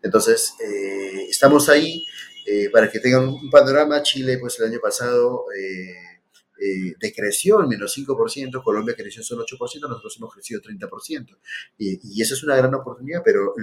Entonces, 0.01 0.53
eh, 0.63 1.27
estamos 1.29 1.69
ahí. 1.69 2.03
Eh, 2.45 2.69
para 2.71 2.89
que 2.89 2.99
tengan 2.99 3.27
un 3.27 3.49
panorama, 3.51 4.01
Chile, 4.01 4.39
pues 4.39 4.59
el 4.59 4.71
año 4.71 4.79
pasado 4.81 5.45
eh, 5.55 6.18
eh, 6.61 6.95
decreció 6.99 7.61
en 7.61 7.69
menos 7.69 7.97
5%, 7.97 8.63
Colombia 8.63 8.95
creció 8.95 9.23
solo 9.23 9.45
8%, 9.45 9.81
nosotros 9.87 10.15
hemos 10.17 10.33
crecido 10.33 10.61
30%. 10.61 11.37
Y, 11.77 11.99
y 12.03 12.21
esa 12.21 12.33
es 12.33 12.43
una 12.43 12.55
gran 12.55 12.73
oportunidad, 12.73 13.21
pero 13.23 13.53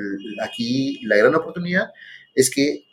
aquí 0.43 1.01
la 1.05 1.17
gran 1.17 1.35
oportunidad 1.35 1.89
es 2.35 2.51
que 2.51 2.85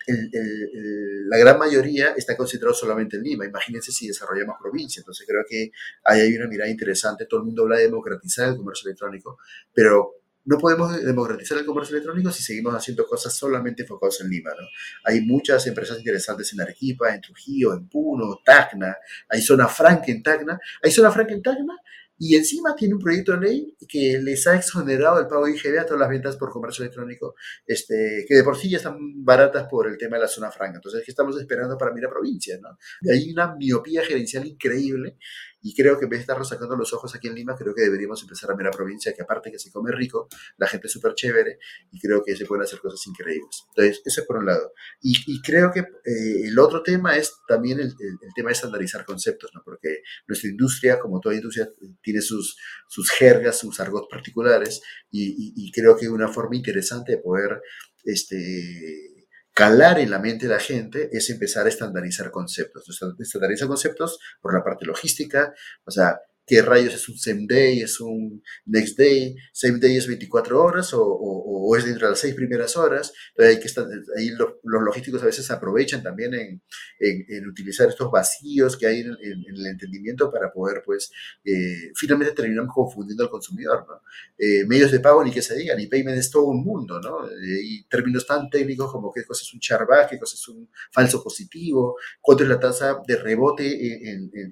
la 1.28 1.38
gran 1.38 1.60
mayoría 1.60 2.14
está 2.16 2.38
concentrado 2.38 2.74
solamente 2.74 3.18
en 3.18 3.24
Lima. 3.24 3.46
Imagínense 3.46 3.92
si 3.92 4.08
desarrollamos 4.08 4.56
provincia. 4.60 5.02
Entonces 5.02 5.28
creo 5.28 5.44
que 5.48 5.72
ahí 6.06 6.22
hay 6.22 6.36
una 6.36 6.48
mirada 6.48 6.72
interesante. 6.72 7.26
Todo 7.26 7.42
el 7.42 7.48
mundo 7.48 7.64
habla 7.64 7.78
de 7.78 7.84
democratizar 7.84 8.50
el 8.50 8.56
comercio 8.56 8.88
electrónico, 8.88 9.38
pero 9.74 10.23
no 10.46 10.58
podemos 10.58 11.02
democratizar 11.02 11.58
el 11.58 11.66
comercio 11.66 11.96
electrónico 11.96 12.32
si 12.32 12.44
seguimos 12.44 12.76
haciendo 12.76 13.06
cosas 13.06 13.34
solamente 13.34 13.84
enfocadas 13.84 14.22
en 14.22 14.30
Lima. 14.30 14.52
¿no? 14.52 14.68
Hay 15.06 15.22
muchas 15.22 15.66
empresas 15.68 15.98
interesantes 15.98 16.52
en 16.54 16.62
Arequipa, 16.62 17.14
en 17.14 17.22
Trujillo, 17.22 17.74
en 17.74 17.88
Puno, 17.88 18.40
Tacna, 18.44 18.96
hay 19.30 19.42
zona 19.42 19.68
franca 19.68 20.06
en 20.08 20.22
Tacna. 20.22 20.60
Hay 20.82 20.92
zona 20.92 21.12
franca 21.12 21.34
en 21.34 21.42
Tacna 21.42 21.76
y 22.26 22.36
encima 22.36 22.74
tiene 22.74 22.94
un 22.94 23.02
proyecto 23.02 23.34
de 23.34 23.40
ley 23.46 23.78
que 23.86 24.18
les 24.24 24.48
ha 24.48 24.56
exonerado 24.56 25.20
el 25.20 25.28
pago 25.28 25.46
de 25.46 25.58
IGB 25.58 25.78
a 25.78 25.86
todas 25.86 26.00
las 26.00 26.08
ventas 26.08 26.38
por 26.38 26.52
comercio 26.52 26.86
electrónico, 26.86 27.36
este, 27.68 28.24
que 28.26 28.36
de 28.36 28.44
por 28.46 28.58
sí 28.58 28.70
ya 28.70 28.78
están 28.78 28.96
baratas 29.26 29.68
por 29.70 29.90
el 29.90 29.98
tema 29.98 30.16
de 30.16 30.22
la 30.22 30.30
zona 30.30 30.50
franca. 30.50 30.78
Entonces, 30.78 31.04
¿qué 31.04 31.12
estamos 31.12 31.38
esperando 31.38 31.78
para 31.78 31.92
mirar 31.92 32.12
provincia? 32.12 32.58
¿no? 32.62 32.78
Hay 33.12 33.30
una 33.30 33.54
miopía 33.58 34.06
gerencial 34.06 34.48
increíble 34.48 35.18
y 35.64 35.74
creo 35.74 35.98
que 35.98 36.04
en 36.04 36.10
vez 36.10 36.20
de 36.20 36.22
estar 36.22 36.46
sacando 36.46 36.76
los 36.76 36.92
ojos 36.94 37.16
aquí 37.16 37.30
en 37.30 37.36
Lima, 37.36 37.56
creo 37.56 37.74
que 37.74 37.84
deberíamos 37.84 38.22
empezar 38.22 38.52
a 38.52 38.56
mirar 38.56 38.74
provincia, 38.76 39.14
que 39.14 39.22
aparte 39.22 39.50
que 39.50 39.58
se 39.58 39.72
come 39.72 39.92
rico, 39.92 40.28
la 40.58 40.68
gente 40.68 40.88
es 40.88 40.94
súper 40.94 41.16
chévere 41.16 41.58
y 41.90 42.00
creo 42.02 42.22
que 42.22 42.36
se 42.36 42.46
pueden 42.46 42.64
hacer 42.64 42.80
cosas 42.80 43.00
increíbles. 43.08 43.64
Entonces, 43.70 44.02
eso 44.04 44.22
es 44.22 44.28
por 44.28 44.38
un 44.38 44.46
lado. 44.46 44.74
Y, 45.02 45.16
y 45.26 45.42
creo 45.42 45.72
que 45.72 45.80
eh, 45.80 46.48
el 46.48 46.60
otro 46.60 46.84
tema 46.84 47.16
es 47.16 47.34
también 47.48 47.80
el, 47.80 47.88
el, 47.88 48.34
tema 48.36 48.50
de 48.50 48.54
estandarizar 48.54 49.06
conceptos, 49.06 49.52
¿no? 49.56 49.62
porque 49.64 50.02
nuestra 50.28 50.50
industria, 50.50 51.00
como 51.00 51.22
toda 51.22 51.36
industria, 51.36 51.70
tiene 52.02 52.13
sus, 52.22 52.56
sus 52.88 53.10
jergas, 53.12 53.60
sus 53.60 53.80
argot 53.80 54.10
particulares 54.10 54.82
y, 55.10 55.72
creo 55.72 55.98
que 55.98 56.10
una 56.10 56.28
forma 56.28 56.56
interesante 56.56 57.14
de 57.14 57.18
poder 57.18 57.62
este, 58.04 59.14
calar 59.54 60.00
en 60.00 60.12
la 60.12 60.20
mente 60.20 60.48
de 60.48 60.54
la 60.54 60.60
gente 60.60 61.10
es 61.12 61.30
empezar 61.30 61.66
a 61.66 61.70
estandarizar 61.70 62.32
conceptos. 62.32 62.88
Estandarizar 63.20 63.68
conceptos 63.68 64.20
por 64.42 64.54
la 64.54 64.64
parte 64.64 64.86
logística, 64.86 65.54
o 65.86 65.92
sea, 65.92 66.20
qué 66.46 66.62
rayos 66.62 66.94
es 66.94 67.08
un 67.08 67.18
same 67.18 67.46
day, 67.48 67.82
es 67.82 68.00
un 68.02 68.44
next 68.66 68.98
day, 68.98 69.36
same 69.54 69.80
day 69.80 69.96
es 69.96 70.08
24 70.08 70.62
horas 70.62 70.94
o, 70.94 71.02
o, 71.04 71.76
es 71.78 71.86
dentro 71.86 72.08
de 72.08 72.12
las 72.12 72.20
seis 72.20 72.36
primeras 72.36 72.76
horas. 72.76 73.14
Entonces 73.30 73.56
hay 73.56 73.62
que 73.62 73.68
estar, 73.68 73.88
ahí 74.18 74.30
los, 74.30 74.50
logísticos 74.64 75.24
a 75.24 75.26
veces 75.26 75.50
aprovechan 75.52 76.04
también 76.04 76.34
en, 76.34 76.62
en, 77.00 77.48
utilizar 77.48 77.88
estos 77.90 78.12
vacíos 78.12 78.78
que 78.78 78.88
hay 78.88 79.00
en, 79.00 79.16
el 79.22 79.66
entendimiento 79.66 80.32
para 80.32 80.52
poder, 80.52 80.82
pues, 80.86 81.12
eh, 81.46 81.92
finalmente 81.96 82.34
terminamos 82.34 82.74
confundiendo 82.74 83.24
al 83.24 83.30
consumidor, 83.30 83.86
¿no? 83.88 84.02
Eh, 84.38 84.66
medios 84.66 84.92
de 84.92 85.00
pago 85.00 85.24
ni 85.24 85.32
que 85.32 85.42
se 85.42 85.56
digan, 85.56 85.80
y 85.80 85.88
payment 85.88 86.18
es 86.18 86.30
todo 86.30 86.46
un 86.46 86.64
mundo, 86.64 87.00
¿no? 87.00 87.28
Eh, 87.28 87.62
y 87.64 87.84
términos 87.86 88.26
tan 88.28 88.50
técnicos 88.50 88.92
como 88.92 89.12
qué 89.12 89.24
cosa 89.24 89.44
es 89.44 89.54
un 89.54 89.60
charback, 89.60 90.12
qué 90.12 90.20
cosa 90.20 90.36
es 90.36 90.48
un 90.48 90.70
falso 90.92 91.24
positivo, 91.24 91.98
cuánto 92.22 92.44
es 92.44 92.50
la 92.50 92.60
tasa 92.60 93.02
de 93.08 93.16
rebote 93.16 93.64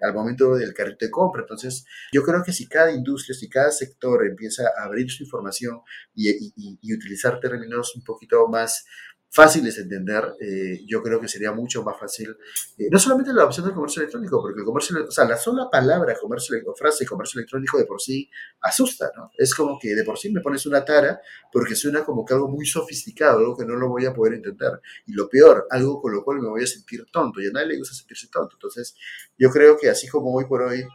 al 0.02 0.14
momento 0.14 0.56
del 0.56 0.74
carrito 0.74 1.06
de 1.06 1.12
compra. 1.12 1.42
Entonces, 1.42 1.81
yo 2.12 2.24
creo 2.24 2.44
que 2.44 2.54
si 2.54 2.68
cada 2.68 2.92
industria, 2.92 3.36
si 3.36 3.50
cada 3.50 3.72
sector 3.72 4.26
empieza 4.26 4.64
a 4.78 4.86
abrir 4.86 5.10
su 5.10 5.24
información 5.24 5.82
y, 6.16 6.94
utilizar 6.94 7.40
términos 7.40 7.96
un 7.96 8.04
poquito 8.04 8.48
más 8.48 8.86
fáciles 9.32 9.78
de 9.78 9.84
entender, 9.84 10.36
eh, 10.42 10.82
yo 10.86 11.02
creo 11.02 11.20
que 11.22 11.30
sería 11.30 11.54
mucho 11.54 11.84
más 11.84 11.98
fácil, 11.98 12.36
eh, 12.78 12.90
no 12.92 13.00
solamente 13.00 13.32
la 13.32 13.46
opción 13.46 13.66
del 13.66 13.74
comercio 13.74 14.02
electrónico, 14.02 14.42
porque 14.42 14.60
el 14.60 14.66
comercio, 14.66 15.06
o 15.08 15.12
sea, 15.12 15.24
la 15.24 15.38
sola 15.38 15.70
palabra 15.72 16.16
comercio 16.20 16.58
o 16.66 16.76
frase 16.76 17.06
comercio 17.06 17.40
electrónico 17.40 17.78
de 17.78 17.86
por 17.86 18.02
sí 18.02 18.30
asusta, 18.60 19.10
¿no? 19.16 19.32
Es 19.38 19.56
como 19.56 19.80
que 19.80 19.96
de 19.96 20.04
por 20.04 20.18
sí 20.18 20.30
me 20.34 20.42
pones 20.42 20.66
una 20.66 20.84
tara 20.84 21.22
porque 21.52 21.76
suena 21.76 22.04
como 22.04 22.26
que 22.26 22.34
algo 22.34 22.50
muy 22.50 22.66
sofisticado, 22.66 23.40
algo 23.40 23.58
que 23.58 23.66
no 23.66 23.76
lo 23.76 23.88
voy 23.88 24.06
a 24.06 24.14
poder 24.14 24.34
entender. 24.34 24.82
Y 25.06 25.14
lo 25.14 25.30
peor, 25.30 25.66
algo 25.70 26.02
con 26.02 26.14
lo 26.14 26.26
cual 26.26 26.42
me 26.42 26.50
voy 26.50 26.64
a 26.64 26.68
sentir 26.68 27.06
tonto, 27.10 27.40
y 27.40 27.48
a 27.48 27.52
nadie 27.52 27.68
le 27.68 27.78
gusta 27.78 27.96
sentirse 27.96 28.28
tonto. 28.28 28.58
Entonces, 28.58 28.96
yo 29.38 29.50
creo 29.50 29.78
que 29.78 29.90
así 29.90 30.10
como 30.10 30.36
hoy 30.36 30.44
por 30.44 30.62
hoy 30.62 30.86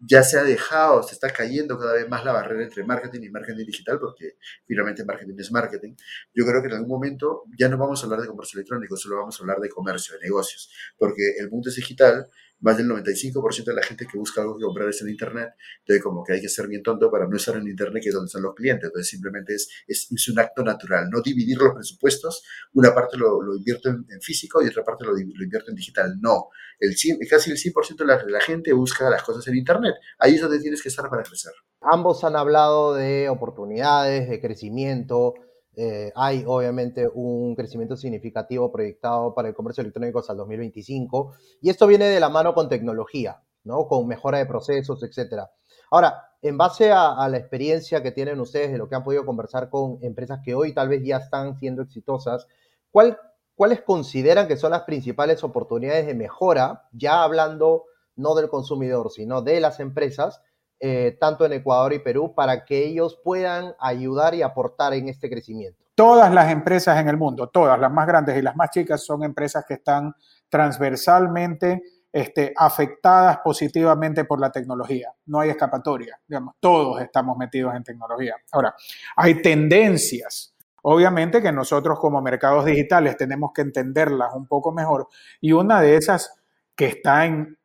ya 0.00 0.22
se 0.22 0.38
ha 0.38 0.42
dejado, 0.42 1.02
se 1.02 1.14
está 1.14 1.30
cayendo 1.30 1.78
cada 1.78 1.94
vez 1.94 2.08
más 2.08 2.24
la 2.24 2.32
barrera 2.32 2.64
entre 2.64 2.84
marketing 2.84 3.20
y 3.22 3.28
marketing 3.28 3.66
digital, 3.66 3.98
porque 4.00 4.36
finalmente 4.66 5.04
marketing 5.04 5.34
es 5.38 5.52
marketing. 5.52 5.94
Yo 6.34 6.46
creo 6.46 6.62
que 6.62 6.68
en 6.68 6.74
algún 6.74 6.88
momento 6.88 7.44
ya 7.58 7.68
no 7.68 7.76
vamos 7.76 8.02
a 8.02 8.06
hablar 8.06 8.20
de 8.22 8.28
comercio 8.28 8.58
electrónico, 8.58 8.96
solo 8.96 9.18
vamos 9.18 9.38
a 9.38 9.42
hablar 9.42 9.58
de 9.58 9.68
comercio, 9.68 10.14
de 10.14 10.24
negocios, 10.24 10.70
porque 10.96 11.34
el 11.38 11.50
mundo 11.50 11.68
es 11.68 11.76
digital 11.76 12.28
más 12.60 12.76
del 12.76 12.88
95% 12.88 13.64
de 13.64 13.74
la 13.74 13.82
gente 13.82 14.06
que 14.06 14.18
busca 14.18 14.42
algo 14.42 14.56
que 14.56 14.64
comprar 14.64 14.88
es 14.88 15.00
en 15.02 15.08
Internet. 15.08 15.50
Entonces, 15.80 16.02
como 16.02 16.22
que 16.24 16.34
hay 16.34 16.40
que 16.40 16.48
ser 16.48 16.66
bien 16.68 16.82
tonto 16.82 17.10
para 17.10 17.26
no 17.26 17.36
estar 17.36 17.56
en 17.56 17.66
Internet, 17.66 18.02
que 18.02 18.08
es 18.10 18.14
donde 18.14 18.26
están 18.26 18.42
los 18.42 18.54
clientes. 18.54 18.86
Entonces, 18.86 19.08
simplemente 19.08 19.54
es, 19.54 19.68
es, 19.86 20.28
un 20.28 20.38
acto 20.38 20.62
natural. 20.62 21.08
No 21.10 21.20
dividir 21.22 21.58
los 21.58 21.74
presupuestos. 21.74 22.42
Una 22.74 22.94
parte 22.94 23.16
lo, 23.16 23.42
lo 23.42 23.56
invierto 23.56 23.88
en, 23.88 24.04
físico 24.20 24.62
y 24.62 24.68
otra 24.68 24.84
parte 24.84 25.04
lo, 25.04 25.12
lo 25.12 25.44
invierto 25.44 25.70
en 25.70 25.74
digital. 25.74 26.18
No. 26.20 26.48
El 26.78 26.94
casi 27.28 27.50
el 27.50 27.56
100% 27.56 27.96
de 27.96 28.06
la, 28.06 28.22
de 28.22 28.30
la 28.30 28.40
gente 28.40 28.72
busca 28.72 29.08
las 29.10 29.22
cosas 29.22 29.46
en 29.48 29.56
Internet. 29.56 29.94
Ahí 30.18 30.34
es 30.34 30.40
donde 30.40 30.60
tienes 30.60 30.82
que 30.82 30.88
estar 30.88 31.08
para 31.08 31.22
crecer. 31.22 31.52
Ambos 31.80 32.24
han 32.24 32.36
hablado 32.36 32.94
de 32.94 33.28
oportunidades, 33.28 34.28
de 34.28 34.40
crecimiento, 34.40 35.34
eh, 35.76 36.12
hay 36.16 36.44
obviamente 36.46 37.08
un 37.12 37.54
crecimiento 37.54 37.96
significativo 37.96 38.72
proyectado 38.72 39.34
para 39.34 39.48
el 39.48 39.54
comercio 39.54 39.82
electrónico 39.82 40.18
hasta 40.18 40.32
el 40.32 40.38
2025 40.38 41.32
y 41.62 41.70
esto 41.70 41.86
viene 41.86 42.06
de 42.06 42.20
la 42.20 42.28
mano 42.28 42.54
con 42.54 42.68
tecnología, 42.68 43.42
¿no? 43.64 43.86
Con 43.86 44.06
mejora 44.08 44.38
de 44.38 44.46
procesos, 44.46 45.02
etcétera. 45.02 45.50
Ahora, 45.90 46.30
en 46.42 46.56
base 46.56 46.90
a, 46.90 47.28
la 47.28 47.36
experiencia 47.36 48.02
que 48.02 48.12
tienen 48.12 48.40
ustedes 48.40 48.72
de 48.72 48.78
lo 48.78 48.88
que 48.88 48.94
han 48.94 49.04
podido 49.04 49.26
conversar 49.26 49.68
con 49.68 49.98
empresas 50.02 50.40
que 50.44 50.54
hoy 50.54 50.72
tal 50.72 50.88
vez 50.88 51.02
ya 51.04 51.18
están 51.18 51.58
siendo 51.58 51.82
exitosas, 51.82 52.46
¿cuáles 52.90 53.82
consideran 53.82 54.48
que 54.48 54.56
son 54.56 54.70
las 54.70 54.82
principales 54.82 55.44
oportunidades 55.44 56.06
de 56.06 56.14
mejora, 56.14 56.88
ya 56.92 57.22
hablando 57.22 57.84
no 58.16 58.34
del 58.34 58.48
consumidor, 58.48 59.10
sino 59.10 59.42
de 59.42 59.60
las 59.60 59.80
empresas, 59.80 60.42
eh, 60.80 61.16
tanto 61.20 61.44
en 61.44 61.52
Ecuador 61.52 61.92
y 61.92 61.98
Perú, 61.98 62.34
para 62.34 62.64
que 62.64 62.86
ellos 62.86 63.20
puedan 63.22 63.74
ayudar 63.78 64.34
y 64.34 64.42
aportar 64.42 64.94
en 64.94 65.08
este 65.08 65.28
crecimiento? 65.28 65.84
Todas 65.94 66.32
las 66.32 66.50
empresas 66.50 66.98
en 66.98 67.08
el 67.08 67.18
mundo, 67.18 67.48
todas 67.48 67.78
las 67.78 67.92
más 67.92 68.06
grandes 68.06 68.38
y 68.38 68.42
las 68.42 68.56
más 68.56 68.70
chicas, 68.70 69.04
son 69.04 69.22
empresas 69.22 69.64
que 69.68 69.74
están 69.74 70.14
transversalmente 70.48 71.82
este, 72.12 72.52
afectadas 72.56 73.38
positivamente 73.38 74.24
por 74.24 74.40
la 74.40 74.50
tecnología. 74.50 75.12
No 75.26 75.40
hay 75.40 75.50
escapatoria, 75.50 76.18
digamos, 76.26 76.54
todos 76.58 77.00
estamos 77.00 77.36
metidos 77.36 77.74
en 77.74 77.84
tecnología. 77.84 78.36
Ahora, 78.50 78.74
hay 79.16 79.40
tendencias. 79.42 80.54
Obviamente 80.82 81.42
que 81.42 81.52
nosotros 81.52 82.00
como 82.00 82.20
mercados 82.22 82.64
digitales 82.64 83.16
tenemos 83.16 83.52
que 83.54 83.60
entenderlas 83.60 84.34
un 84.34 84.46
poco 84.46 84.72
mejor 84.72 85.08
y 85.40 85.52
una 85.52 85.80
de 85.80 85.96
esas 85.96 86.40
que 86.74 86.86
está 86.86 87.26
en 87.26 87.58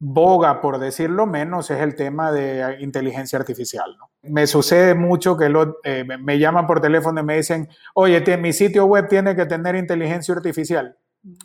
boga, 0.00 0.60
por 0.60 0.78
decirlo 0.78 1.26
menos, 1.26 1.70
es 1.70 1.80
el 1.80 1.94
tema 1.94 2.30
de 2.32 2.76
inteligencia 2.80 3.38
artificial. 3.38 3.96
Me 4.22 4.46
sucede 4.46 4.94
mucho 4.94 5.36
que 5.36 5.52
eh, 5.84 6.04
me 6.04 6.38
llaman 6.38 6.66
por 6.66 6.80
teléfono 6.80 7.20
y 7.20 7.24
me 7.24 7.36
dicen, 7.36 7.68
oye, 7.94 8.36
mi 8.36 8.52
sitio 8.52 8.86
web 8.86 9.08
tiene 9.08 9.34
que 9.34 9.46
tener 9.46 9.74
inteligencia 9.74 10.34
artificial. 10.34 10.96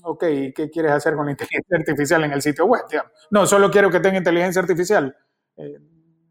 Ok, 0.03 0.23
¿y 0.31 0.53
qué 0.53 0.69
quieres 0.69 0.91
hacer 0.91 1.15
con 1.15 1.25
la 1.25 1.31
inteligencia 1.33 1.77
artificial 1.77 2.23
en 2.23 2.31
el 2.31 2.41
sitio 2.41 2.65
web? 2.65 2.83
No, 3.31 3.45
solo 3.45 3.71
quiero 3.71 3.89
que 3.89 3.99
tenga 3.99 4.17
inteligencia 4.17 4.61
artificial. 4.61 5.15
Eh, 5.57 5.79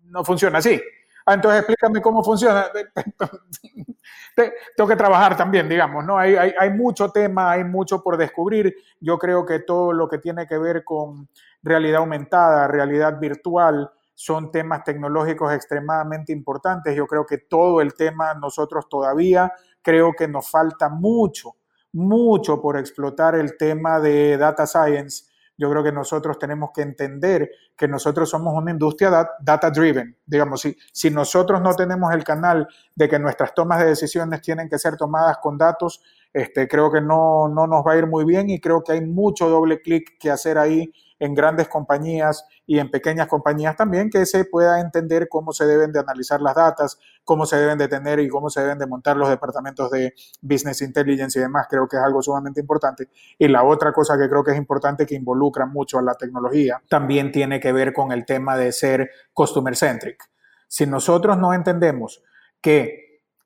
no 0.05 0.25
funciona 0.25 0.59
así. 0.59 0.81
Ah, 1.27 1.35
entonces 1.35 1.61
explícame 1.61 2.01
cómo 2.01 2.23
funciona. 2.23 2.67
Tengo 4.77 4.89
que 4.89 4.97
trabajar 4.97 5.37
también, 5.37 5.69
digamos, 5.69 6.05
¿no? 6.05 6.19
Hay, 6.19 6.37
hay, 6.37 6.53
hay, 6.59 6.71
mucho 6.71 7.11
tema, 7.11 7.53
hay 7.53 7.65
mucho 7.65 8.03
por 8.03 8.17
descubrir. 8.17 8.75
Yo 9.01 9.19
creo 9.19 9.45
que 9.45 9.61
todo 9.61 9.93
lo 9.93 10.09
que 10.09 10.19
tiene 10.19 10.47
que 10.47 10.59
ver 10.59 10.85
con 10.85 11.29
realidad 11.63 12.01
aumentada, 12.01 12.67
realidad 12.67 13.19
virtual, 13.21 13.91
son 14.15 14.51
temas 14.51 14.85
tecnológicos 14.85 15.53
extremadamente 15.53 16.33
importantes. 16.33 16.95
Yo 16.95 17.07
creo 17.07 17.27
que 17.27 17.39
todo 17.39 17.81
el 17.81 17.95
tema 17.95 18.35
nosotros 18.35 18.89
todavía 18.89 19.53
creo 19.83 20.13
que 20.17 20.29
nos 20.29 20.49
falta 20.49 20.89
mucho, 20.89 21.57
mucho 21.93 22.61
por 22.61 22.77
explotar 22.77 23.35
el 23.35 23.57
tema 23.57 24.01
de 24.01 24.37
data 24.37 24.67
science 24.67 25.32
yo 25.57 25.71
creo 25.71 25.83
que 25.83 25.93
nosotros 25.93 26.39
tenemos 26.39 26.71
que 26.75 26.83
entender 26.83 27.51
que 27.77 27.87
nosotros 27.87 28.29
somos 28.29 28.55
una 28.55 28.71
industria 28.71 29.29
data 29.41 29.71
driven. 29.71 30.17
Digamos, 30.25 30.61
si, 30.63 30.77
si 30.93 31.11
nosotros 31.11 31.61
no 31.61 31.75
tenemos 31.75 32.13
el 32.15 32.25
canal 32.25 32.67
de 32.95 33.09
que 33.09 33.19
nuestras 33.19 33.55
tomas 33.55 33.81
de 33.81 33.87
decisiones 33.87 34.41
tienen 34.41 34.69
que 34.69 34.79
ser 34.79 34.97
tomadas 34.97 35.39
con 35.39 35.59
datos, 35.59 36.03
este, 36.33 36.67
creo 36.67 36.91
que 36.91 37.01
no, 37.01 37.49
no 37.49 37.67
nos 37.67 37.85
va 37.87 37.93
a 37.93 37.99
ir 37.99 38.07
muy 38.07 38.25
bien 38.25 38.49
y 38.51 38.61
creo 38.61 38.83
que 38.83 38.93
hay 38.93 39.01
mucho 39.01 39.49
doble 39.49 39.81
clic 39.81 40.17
que 40.19 40.31
hacer 40.31 40.59
ahí 40.59 40.93
en 41.23 41.35
grandes 41.35 41.69
compañías 41.69 42.45
y 42.67 42.81
en 42.81 42.91
pequeñas 42.91 43.29
compañías 43.29 43.77
también, 43.77 44.11
que 44.11 44.27
se 44.27 44.45
pueda 44.45 44.81
entender 44.81 45.29
cómo 45.29 45.53
se 45.53 45.67
deben 45.67 45.93
de 45.93 46.01
analizar 46.01 46.41
las 46.41 46.57
datas, 46.57 46.99
cómo 47.23 47.47
se 47.47 47.57
deben 47.57 47.79
de 47.79 47.87
tener 47.87 48.19
y 48.19 48.29
cómo 48.29 48.51
se 48.51 48.61
deben 48.61 48.79
de 48.79 48.89
montar 48.89 49.17
los 49.17 49.29
departamentos 49.29 49.89
de 49.93 50.15
Business 50.41 50.83
Intelligence 50.83 51.39
y 51.39 51.43
demás. 51.43 51.67
Creo 51.71 51.87
que 51.87 51.97
es 51.97 52.03
algo 52.03 52.23
sumamente 52.23 52.61
importante. 52.61 53.09
Y 53.39 53.47
la 53.47 53.63
otra 53.63 53.93
cosa 53.93 54.19
que 54.19 54.29
creo 54.29 54.43
que 54.43 54.51
es 54.51 54.57
importante, 54.57 55.07
que 55.07 55.15
involucra 55.15 55.65
mucho 55.65 55.99
a 55.99 56.03
la 56.03 56.15
tecnología, 56.15 56.83
también 56.89 57.31
tiene 57.31 57.61
que 57.61 57.73
ver 57.73 57.93
con 57.93 58.11
el 58.11 58.25
tema 58.25 58.57
de 58.57 58.73
ser 58.73 59.09
customer 59.33 59.77
centric. 59.77 60.25
Si 60.67 60.87
nosotros 60.87 61.39
no 61.39 61.55
entendemos 61.55 62.21
que 62.61 63.02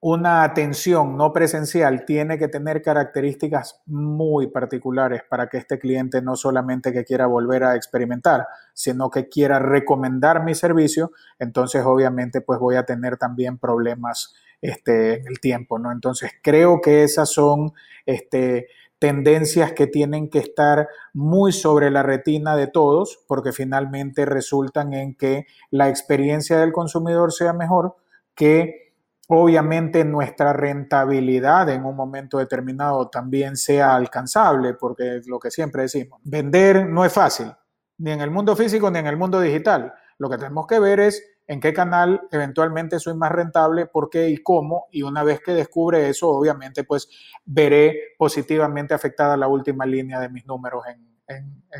una 0.08 0.44
atención 0.44 1.16
no 1.16 1.32
presencial 1.32 2.04
tiene 2.04 2.38
que 2.38 2.46
tener 2.46 2.80
características 2.80 3.82
muy 3.86 4.46
particulares 4.46 5.22
para 5.28 5.48
que 5.48 5.56
este 5.56 5.80
cliente 5.80 6.22
no 6.22 6.36
solamente 6.36 6.92
que 6.92 7.02
quiera 7.02 7.26
volver 7.26 7.64
a 7.64 7.74
experimentar, 7.74 8.46
sino 8.72 9.10
que 9.10 9.28
quiera 9.28 9.58
recomendar 9.58 10.44
mi 10.44 10.54
servicio, 10.54 11.10
entonces 11.40 11.82
obviamente 11.84 12.40
pues 12.40 12.60
voy 12.60 12.76
a 12.76 12.84
tener 12.84 13.16
también 13.16 13.58
problemas 13.58 14.32
este, 14.62 15.18
en 15.18 15.26
el 15.26 15.40
tiempo, 15.40 15.80
¿no? 15.80 15.90
Entonces 15.90 16.30
creo 16.40 16.80
que 16.80 17.02
esas 17.02 17.28
son 17.28 17.72
este, 18.04 18.68
tendencias 19.00 19.72
que 19.72 19.88
tienen 19.88 20.30
que 20.30 20.38
estar 20.38 20.86
muy 21.14 21.50
sobre 21.50 21.90
la 21.90 22.04
retina 22.04 22.54
de 22.54 22.68
todos, 22.68 23.24
porque 23.26 23.50
finalmente 23.50 24.24
resultan 24.24 24.92
en 24.92 25.16
que 25.16 25.46
la 25.72 25.88
experiencia 25.88 26.60
del 26.60 26.70
consumidor 26.70 27.32
sea 27.32 27.52
mejor 27.52 27.96
que 28.36 28.85
obviamente 29.28 30.04
nuestra 30.04 30.52
rentabilidad 30.52 31.68
en 31.68 31.84
un 31.84 31.96
momento 31.96 32.38
determinado 32.38 33.08
también 33.08 33.56
sea 33.56 33.94
alcanzable, 33.94 34.74
porque 34.74 35.16
es 35.16 35.26
lo 35.26 35.38
que 35.38 35.50
siempre 35.50 35.82
decimos, 35.82 36.20
vender 36.24 36.86
no 36.88 37.04
es 37.04 37.12
fácil, 37.12 37.52
ni 37.98 38.12
en 38.12 38.20
el 38.20 38.30
mundo 38.30 38.54
físico 38.54 38.90
ni 38.90 38.98
en 38.98 39.06
el 39.06 39.16
mundo 39.16 39.40
digital. 39.40 39.92
Lo 40.18 40.30
que 40.30 40.38
tenemos 40.38 40.66
que 40.66 40.78
ver 40.78 41.00
es 41.00 41.22
en 41.48 41.60
qué 41.60 41.72
canal 41.72 42.22
eventualmente 42.30 42.98
soy 42.98 43.14
más 43.14 43.30
rentable, 43.30 43.86
por 43.86 44.10
qué 44.10 44.28
y 44.28 44.38
cómo, 44.38 44.86
y 44.90 45.02
una 45.02 45.22
vez 45.22 45.40
que 45.40 45.52
descubre 45.52 46.08
eso, 46.08 46.28
obviamente 46.30 46.84
pues 46.84 47.08
veré 47.44 48.14
positivamente 48.18 48.94
afectada 48.94 49.36
la 49.36 49.48
última 49.48 49.86
línea 49.86 50.20
de 50.20 50.28
mis 50.28 50.46
números 50.46 50.84
en, 50.86 51.06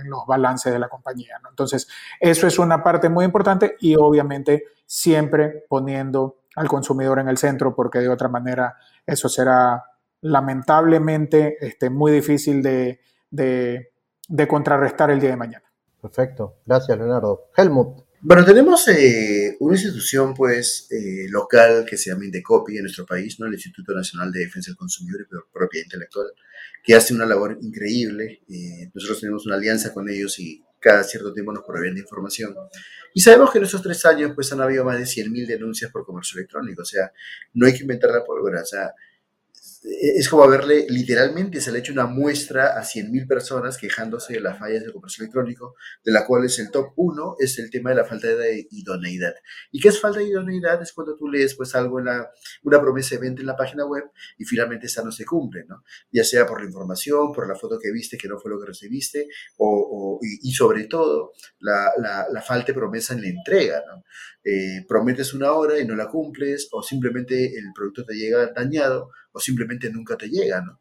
los 0.07 0.27
balances 0.27 0.73
de 0.73 0.79
la 0.81 0.89
compañía. 0.89 1.41
Entonces, 1.49 1.87
eso 2.19 2.49
es 2.49 2.59
una 2.59 2.83
parte 2.83 3.09
muy 3.09 3.25
importante 3.25 3.77
y 3.79 3.95
obviamente 3.95 4.65
siempre 4.85 5.65
poniendo 5.69 6.43
al 6.57 6.69
consumidor 6.69 7.21
en 7.21 7.29
el 7.29 7.39
centro, 7.39 7.75
porque 7.75 8.01
de 8.01 8.09
otra 8.09 8.29
manera 8.29 8.77
eso 9.07 9.29
será 9.29 9.85
lamentablemente 10.23 11.57
este, 11.61 11.91
muy 11.91 12.11
difícil 12.11 12.63
de, 12.63 13.01
contrarrestar 14.49 15.11
el 15.11 15.21
día 15.21 15.31
de 15.31 15.37
mañana. 15.37 15.65
Perfecto, 16.01 16.57
gracias 16.67 16.99
Leonardo. 16.99 17.51
Helmut. 17.57 18.07
Bueno, 18.23 18.45
tenemos 18.45 18.89
eh, 18.89 19.57
una 19.61 19.75
institución 19.75 20.35
pues 20.35 20.89
eh, 20.91 21.27
local 21.29 21.85
que 21.89 21.97
se 21.97 22.11
llama 22.11 22.25
Indecopi 22.25 22.77
en 22.77 22.85
nuestro 22.85 23.05
país, 23.05 23.39
¿no? 23.39 23.47
el 23.47 23.55
Instituto 23.55 23.93
Nacional 23.93 24.33
de 24.33 24.41
Defensa 24.41 24.71
del 24.71 24.77
Consumidor 24.77 25.21
y 25.21 25.53
Propiedad 25.53 25.85
Intelectual, 25.85 26.27
que 26.83 26.95
hace 26.95 27.15
una 27.15 27.27
labor 27.27 27.59
increíble. 27.61 28.41
Eh, 28.49 28.91
nosotros 28.95 29.21
tenemos 29.21 29.47
una 29.47 29.57
alianza 29.57 29.93
con 29.93 30.09
ellos 30.09 30.39
y 30.39 30.65
cada 30.87 31.03
cierto 31.03 31.33
tiempo 31.33 31.53
nos 31.53 31.65
proveen 31.65 31.95
de 31.95 32.01
información. 32.03 32.55
Y 33.13 33.21
sabemos 33.21 33.51
que 33.51 33.59
en 33.59 33.65
estos 33.65 33.83
tres 33.83 34.05
años 34.05 34.31
pues 34.37 34.53
han 34.53 34.61
habido 34.61 34.85
más 34.85 34.97
de 34.97 35.05
100.000 35.05 35.45
denuncias 35.45 35.91
por 35.91 36.07
comercio 36.07 36.39
electrónico, 36.39 36.83
o 36.83 36.85
sea, 36.85 37.11
no 37.55 37.67
hay 37.67 37.73
que 37.75 37.81
inventar 37.81 38.11
la 38.11 38.25
pólvora, 38.25 38.63
o 38.63 38.65
sea, 38.65 38.93
es 39.89 40.29
como 40.29 40.43
haberle, 40.43 40.87
literalmente 40.89 41.61
se 41.61 41.71
le 41.71 41.79
ha 41.79 41.81
hecho 41.81 41.93
una 41.93 42.07
muestra 42.07 42.79
a 42.79 42.83
100.000 42.83 43.29
personas 43.29 43.79
quejándose 43.79 44.35
de 44.35 44.41
las 44.41 44.59
fallas 44.59 44.83
del 44.83 44.93
comercio 44.93 45.23
electrónico, 45.23 45.77
de 46.05 46.13
la 46.13 46.27
cual 46.27 46.45
es 46.45 46.59
el 46.59 46.71
top 46.71 46.93
1, 46.97 47.37
es 47.39 47.59
el 47.59 47.71
tema 47.71 47.91
de 47.91 47.97
la 47.97 48.05
falta 48.05 48.27
de 48.27 48.67
idoneidad. 48.71 49.35
¿Y 49.71 49.81
qué 49.81 49.89
es 49.89 50.01
falta 50.01 50.19
de 50.19 50.27
idoneidad? 50.27 50.83
Es 50.83 50.93
cuando 50.93 51.17
tú 51.17 51.29
lees 51.29 51.55
pues 51.55 51.75
algo 51.75 52.01
en 52.01 52.07
la, 52.07 52.31
una 52.65 52.81
promesa 52.81 53.15
de 53.15 53.21
venta 53.21 53.41
en 53.41 53.47
la 53.47 53.57
página 53.57 53.87
web 53.87 54.05
y 54.37 54.45
finalmente 54.45 54.87
esa 54.87 55.05
no 55.05 55.13
se 55.13 55.25
cumple, 55.25 55.65
¿no? 55.69 55.85
Ya 56.11 56.25
sea 56.25 56.47
por 56.47 56.61
la 56.61 56.67
información, 56.67 57.33
por 57.33 57.49
la 57.49 57.55
foto 57.55 57.79
que 57.79 57.93
viste 57.93 58.19
que 58.19 58.29
no 58.29 58.39
fue 58.39 58.51
lo 58.51 58.61
que 58.61 58.67
recibiste, 58.67 59.29
o, 59.59 60.19
y, 60.23 60.53
sobre 60.53 60.85
todo 60.85 61.33
la, 61.61 61.93
la, 61.99 62.43
falta 62.43 62.69
de 62.69 62.75
promesa 62.75 63.15
en 63.15 63.23
la 63.23 63.29
entrega, 63.29 63.83
¿no? 63.87 64.05
Eh, 64.49 64.85
prometes 64.87 65.35
una 65.35 65.51
hora 65.53 65.77
y 65.77 65.85
no 65.85 65.97
la 65.97 66.09
cumples, 66.09 66.69
o 66.71 66.81
simplemente 66.81 67.47
el 67.59 67.73
producto 67.75 68.05
te 68.05 68.15
llega 68.15 68.53
dañado, 68.55 69.11
o 69.33 69.41
simplemente 69.41 69.91
nunca 69.91 70.17
te 70.17 70.29
llega, 70.29 70.61
¿no? 70.61 70.81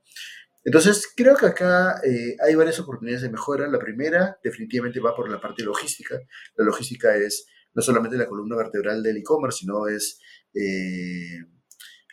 Entonces, 0.64 1.12
creo 1.16 1.36
que 1.36 1.48
acá 1.48 2.00
eh, 2.04 2.36
hay 2.44 2.54
varias 2.54 2.80
oportunidades 2.80 3.24
de 3.24 3.32
mejora. 3.32 3.68
La 3.68 3.80
primera, 3.80 4.38
definitivamente, 4.44 5.00
va 5.00 5.16
por 5.16 5.30
la 5.32 5.42
parte 5.42 5.64
logística. 5.64 6.20
La 6.56 6.66
logística 6.66 7.16
es 7.16 7.48
no 7.74 7.82
solamente 7.82 8.18
la 8.18 8.28
columna 8.28 8.56
vertebral 8.56 9.02
del 9.02 9.18
e-commerce, 9.18 9.60
sino 9.60 9.88
es 9.88 10.20
eh, 10.54 11.40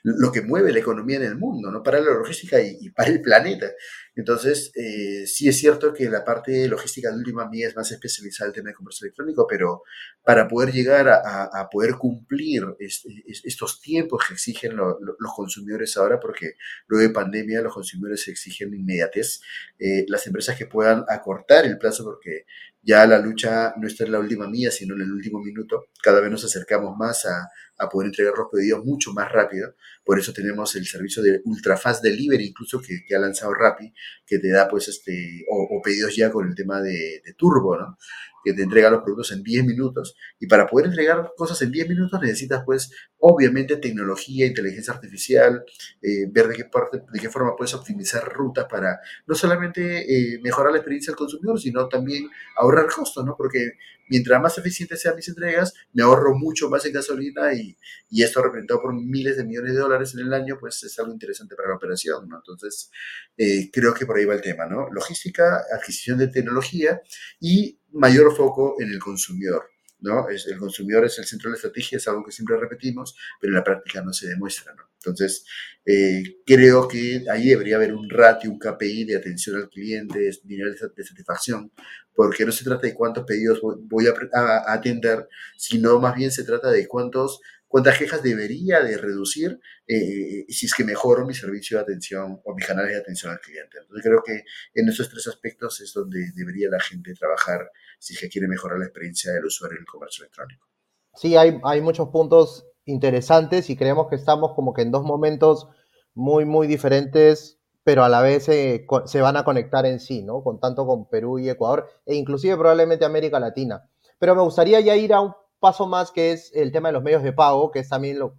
lo 0.03 0.33
que 0.33 0.43
mueve 0.43 0.73
la 0.73 0.81
economía 0.81 1.17
en 1.19 1.25
el 1.25 1.37
mundo, 1.37 1.71
¿no? 1.71 1.83
Para 1.83 2.01
la 2.01 2.13
logística 2.13 2.61
y, 2.61 2.91
para 2.91 3.11
el 3.11 3.21
planeta. 3.21 3.71
Entonces, 4.15 4.73
eh, 4.75 5.27
sí 5.27 5.49
es 5.49 5.59
cierto 5.59 5.95
que 5.95 6.11
la 6.11 6.23
parte 6.23 6.69
logística 6.69 7.11
de 7.11 7.17
última 7.17 7.49
mía 7.49 7.69
es 7.69 7.77
más 7.77 7.91
especializada 7.93 8.49
el 8.49 8.55
tema 8.55 8.69
de 8.69 8.75
comercio 8.75 9.07
electrónico, 9.07 9.47
pero 9.49 9.83
para 10.23 10.47
poder 10.49 10.73
llegar 10.73 11.09
a, 11.09 11.69
poder 11.71 11.95
cumplir 11.95 12.63
estos 12.79 13.81
tiempos 13.81 14.25
que 14.27 14.35
exigen 14.35 14.77
los 14.77 15.35
consumidores 15.35 15.97
ahora, 15.97 16.21
porque 16.21 16.57
luego 16.89 17.09
de 17.09 17.15
pandemia 17.15 17.63
los 17.63 17.73
consumidores 17.73 18.29
exigen 18.29 18.75
inmediatez, 18.75 19.41
eh, 19.79 20.05
las 20.09 20.27
empresas 20.27 20.59
que 20.59 20.67
puedan 20.67 21.05
acortar 21.09 21.65
el 21.65 21.79
plazo, 21.79 22.05
porque 22.05 22.45
ya 22.83 23.07
la 23.07 23.19
lucha 23.19 23.73
no 23.79 23.87
está 23.87 24.05
en 24.05 24.13
la 24.13 24.19
última 24.19 24.47
mía, 24.47 24.71
sino 24.71 24.95
en 24.95 25.03
el 25.03 25.13
último 25.13 25.41
minuto, 25.41 25.87
cada 26.03 26.21
vez 26.21 26.31
nos 26.31 26.45
acercamos 26.45 26.97
más 26.99 27.25
a 27.27 27.89
poder 27.89 28.09
entregar 28.09 28.35
los 28.37 28.49
pedidos 28.51 28.85
mucho 28.85 29.13
más 29.13 29.33
rápido. 29.33 29.75
Por 30.05 30.19
eso 30.19 30.33
tenemos 30.33 30.75
el 30.77 30.87
servicio 30.87 31.23
de 31.23 31.41
Ultra 31.45 31.77
Fast 31.77 32.03
Delivery, 32.03 32.47
incluso 32.47 32.81
que, 32.81 33.15
ha 33.15 33.19
lanzado 33.19 33.55
Rappi, 33.55 33.93
que 34.27 34.39
te 34.39 34.51
da 34.51 34.69
pues 34.69 34.89
este, 34.89 35.45
o, 35.49 35.81
pedidos 35.83 36.17
ya 36.17 36.31
con 36.31 36.49
el 36.49 36.55
tema 36.55 36.81
de, 36.81 37.23
de 37.25 37.35
turbo, 37.35 37.77
¿no? 37.77 37.97
Que 38.45 38.53
te 38.53 38.63
entrega 38.63 38.91
los 38.91 39.03
productos 39.03 39.33
en 39.33 39.43
10 39.43 39.65
minutos. 39.65 40.17
Y 40.39 40.47
para 40.47 40.67
poder 40.67 40.89
entregar 40.89 41.33
cosas 41.37 41.61
en 41.63 41.71
10 41.71 41.89
minutos 41.89 42.21
necesitas, 42.21 42.63
pues, 42.65 42.91
obviamente, 43.19 43.77
tecnología, 43.77 44.47
inteligencia 44.47 44.93
artificial, 44.95 45.65
eh, 46.03 46.27
ver 46.31 46.49
de 46.49 46.55
qué, 46.55 46.65
parte, 46.65 47.03
de 47.13 47.21
qué 47.21 47.29
forma 47.29 47.57
puedes 47.57 47.75
optimizar 47.75 48.25
rutas 48.33 48.67
para 48.69 49.01
no 49.27 49.35
solamente 49.35 50.03
eh, 50.03 50.41
mejorar 50.43 50.73
la 50.73 50.79
experiencia 50.79 51.11
del 51.11 51.19
consumidor, 51.19 51.61
sino 51.61 51.89
también 51.89 52.29
ahorrar 52.57 52.87
costos, 52.87 53.25
¿no? 53.25 53.37
Porque 53.37 53.73
mientras 54.09 54.43
más 54.43 54.59
eficientes 54.59 55.01
sean 55.01 55.17
mis 55.17 55.29
entregas, 55.29 55.73
me 55.93 56.03
ahorro 56.03 56.35
mucho 56.37 56.69
más 56.69 56.85
en 56.85 56.93
gasolina 56.93 57.55
y, 57.55 57.77
y 58.11 58.23
esto 58.23 58.43
representado 58.43 58.83
por 58.83 58.95
miles 58.95 59.37
de 59.37 59.45
millones 59.45 59.73
de 59.73 59.81
dólares 59.81 60.15
en 60.15 60.21
el 60.21 60.33
año, 60.35 60.59
pues 60.59 60.83
es 60.83 60.99
algo 60.99 61.13
interesante 61.13 61.55
para 61.57 61.71
la 61.71 61.77
operación, 61.77 62.29
¿no? 62.29 62.37
Entonces, 62.37 62.91
eh, 63.37 63.71
creo 63.73 63.95
que 63.95 64.05
por 64.05 64.19
ahí 64.19 64.25
va 64.25 64.35
el 64.35 64.43
tema, 64.43 64.67
¿no? 64.67 64.89
Logística, 64.91 65.65
adquisición 65.75 66.19
de 66.19 66.29
tecnología 66.29 67.01
y 67.41 67.79
mayor 67.93 68.35
foco 68.37 68.77
en 68.81 68.91
el 68.91 68.99
consumidor. 68.99 69.73
¿no? 70.01 70.27
El 70.29 70.59
consumidor 70.59 71.05
es 71.05 71.19
el 71.19 71.25
centro 71.25 71.49
de 71.49 71.53
la 71.53 71.57
estrategia, 71.57 71.97
es 71.97 72.09
algo 72.09 72.25
que 72.25 72.33
siempre 72.33 72.57
repetimos, 72.59 73.17
pero 73.41 73.53
en 73.53 73.59
la 73.59 73.65
práctica 73.65 74.03
no 74.03 74.13
se 74.13 74.29
demuestra. 74.29 74.75
¿no? 74.75 74.83
Entonces, 74.97 75.45
eh, 75.85 76.41
creo 76.45 76.89
que 76.89 77.25
ahí 77.31 77.49
debería 77.49 77.77
haber 77.77 77.95
un 77.95 78.11
ratio, 78.11 78.51
un 78.51 78.59
KPI 78.59 79.05
de 79.05 79.17
atención 79.17 79.57
al 79.57 79.69
cliente, 79.69 80.19
de 80.19 81.05
satisfacción, 81.05 81.73
porque 82.15 82.45
no 82.45 82.53
se 82.53 82.65
trata 82.65 82.87
de 82.87 82.95
cuántos 82.95 83.25
pedidos 83.25 83.61
voy 83.63 84.07
a 84.07 84.73
atender, 84.73 85.29
sino 85.57 85.99
más 85.99 86.15
bien 86.15 86.31
se 86.31 86.45
trata 86.45 86.71
de 86.71 86.87
cuántos 86.87 87.41
cuántas 87.73 87.97
quejas 87.97 88.23
debería 88.23 88.83
de 88.83 88.99
reducir 88.99 89.59
eh, 89.87 90.45
si 90.47 90.67
es 90.67 90.75
que 90.75 90.85
mejoro 90.85 91.25
mi 91.25 91.33
servicio 91.33 91.79
de 91.79 91.85
atención 91.85 92.39
o 92.45 92.55
mis 92.55 92.67
canales 92.67 92.93
de 92.93 92.99
atención 92.99 93.33
al 93.33 93.41
cliente. 93.41 93.79
Entonces 93.81 94.05
creo 94.05 94.23
que 94.23 94.45
en 94.75 94.91
esos 94.91 95.09
tres 95.09 95.27
aspectos 95.27 95.81
es 95.81 95.91
donde 95.95 96.19
debería 96.37 96.69
la 96.69 96.79
gente 96.79 97.15
trabajar 97.15 97.71
si 97.99 98.13
es 98.13 98.21
que 98.21 98.29
quiere 98.29 98.47
mejorar 98.47 98.79
la 98.79 98.85
experiencia 98.85 99.33
del 99.33 99.47
usuario 99.47 99.79
en 99.79 99.85
el 99.85 99.87
comercio 99.87 100.23
electrónico. 100.23 100.69
Sí, 101.15 101.35
hay, 101.35 101.81
muchos 101.81 102.11
puntos 102.11 102.67
interesantes 102.85 103.71
y 103.71 103.77
creemos 103.77 104.09
que 104.11 104.17
estamos 104.17 104.53
como 104.55 104.75
que 104.75 104.83
en 104.83 104.91
dos 104.91 105.05
momentos 105.05 105.69
muy, 106.13 106.45
muy 106.45 106.67
diferentes, 106.67 107.59
pero 107.85 108.05
a 108.05 108.11
la 108.11 108.21
vez 108.21 108.45
se 108.45 109.21
van 109.23 109.37
a 109.39 109.45
conectar 109.45 109.87
en 109.87 109.99
sí, 109.99 110.23
¿no? 110.23 110.45
Con 110.45 110.61
tanto 110.61 110.87
con 110.87 111.09
Perú 111.09 111.39
y 111.39 111.49
Ecuador, 111.49 111.89
e 112.05 112.17
inclusive 112.17 112.55
probablemente 112.59 113.07
América 113.07 113.41
Latina. 113.41 113.89
Pero 114.19 114.35
me 114.37 114.43
gustaría 114.43 114.79
ya 114.81 114.95
ir 114.95 115.15
a 115.15 115.23
un 115.23 115.33
paso 115.63 115.87
más 115.87 116.11
que 116.11 116.33
es 116.33 116.51
el 116.57 116.73
tema 116.73 116.89
de 116.89 116.95
los 116.95 117.05
medios 117.05 117.23
de 117.23 117.33
pago, 117.33 117.71
que 117.71 117.79
es 117.79 117.89
también 117.89 118.19
lo, 118.19 118.35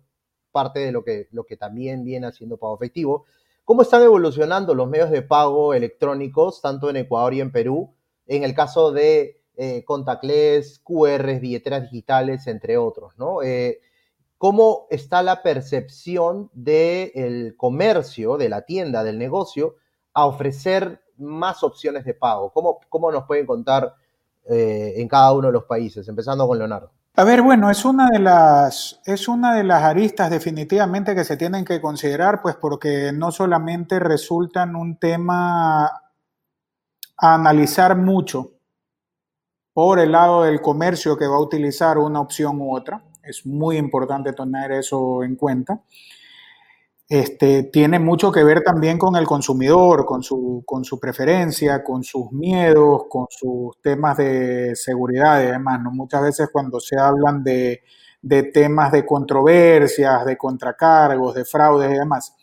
parte 0.51 0.81
de 0.81 0.91
lo 0.91 1.05
que, 1.05 1.57
también 1.57 2.03
viene 2.03 2.27
haciendo 2.27 2.57
pago 2.57 2.75
efectivo. 2.75 3.23
¿Cómo 3.63 3.81
están 3.81 4.03
evolucionando 4.03 4.75
los 4.75 4.89
medios 4.89 5.09
de 5.09 5.21
pago 5.21 5.73
electrónicos, 5.73 6.61
tanto 6.61 6.89
en 6.89 6.97
Ecuador 6.97 7.33
y 7.33 7.39
en 7.39 7.53
Perú, 7.53 7.95
en 8.27 8.43
el 8.43 8.53
caso 8.53 8.91
de 8.91 9.41
eh, 9.55 9.85
QRs, 9.85 11.39
billeteras 11.39 11.83
digitales, 11.83 12.45
entre 12.47 12.77
otros? 12.77 13.13
Eh, 13.45 13.79
¿Cómo 14.37 14.87
está 14.89 15.23
la 15.23 15.41
percepción 15.43 16.51
del 16.53 17.55
comercio, 17.55 18.35
de 18.35 18.49
la 18.49 18.63
tienda, 18.63 19.01
del 19.01 19.17
negocio, 19.17 19.75
a 20.13 20.25
ofrecer 20.25 21.01
más 21.15 21.63
opciones 21.63 22.03
de 22.03 22.15
pago? 22.15 22.51
¿Cómo, 22.51 22.81
cómo 22.89 23.13
nos 23.13 23.23
pueden 23.23 23.45
contar 23.45 23.95
eh, 24.49 24.95
en 24.97 25.07
cada 25.07 25.31
uno 25.31 25.47
de 25.47 25.53
los 25.53 25.63
países? 25.63 26.05
Empezando 26.09 26.45
con 26.45 26.57
Leonardo. 26.57 26.91
A 27.15 27.23
ver, 27.23 27.43
bueno, 27.43 27.69
es 27.69 27.85
una 27.85 28.09
de 28.09 28.17
las, 28.17 28.99
es 29.05 29.27
una 29.27 29.53
de 29.53 29.63
las 29.63 29.83
aristas 29.83 30.31
definitivamente 30.31 31.13
que 31.13 31.23
se 31.23 31.37
tienen 31.37 31.63
que 31.63 31.79
considerar, 31.79 32.41
pues 32.41 32.55
porque 32.55 33.11
no 33.13 33.31
solamente 33.31 33.99
resultan 33.99 34.75
un 34.75 34.97
tema 34.97 35.85
a 35.85 36.01
analizar 37.17 37.95
mucho 37.95 38.53
por 39.73 39.99
el 39.99 40.11
lado 40.11 40.41
del 40.43 40.59
comercio 40.59 41.15
que 41.15 41.27
va 41.27 41.35
a 41.35 41.41
utilizar 41.41 41.99
una 41.99 42.19
opción 42.19 42.59
u 42.59 42.75
otra, 42.75 43.03
es 43.21 43.45
muy 43.45 43.77
importante 43.77 44.33
tener 44.33 44.71
eso 44.71 45.23
en 45.23 45.35
cuenta, 45.35 45.81
este, 47.13 47.61
tiene 47.65 47.99
mucho 47.99 48.31
que 48.31 48.43
ver 48.43 48.63
también 48.63 48.97
con 48.97 49.15
el 49.15 49.27
consumidor, 49.27 50.03
con 50.03 50.23
su, 50.23 50.63
con 50.65 50.83
su 50.83 50.99
preferencia, 50.99 51.83
con 51.83 52.03
sus 52.03 52.31
miedos, 52.31 53.03
con 53.07 53.27
sus 53.29 53.79
temas 53.83 54.17
de 54.17 54.75
seguridad 54.75 55.39
y 55.43 55.45
demás. 55.45 55.79
¿no? 55.79 55.91
Muchas 55.91 56.23
veces 56.23 56.49
cuando 56.51 56.79
se 56.79 56.99
hablan 56.99 57.43
de, 57.43 57.83
temas 58.51 58.91
de 58.91 59.05
controversias, 59.05 60.25
de 60.25 60.35
contracargos, 60.35 61.35
de 61.35 61.45
fraudes 61.45 61.91
y 61.91 61.99
demás, 61.99 62.33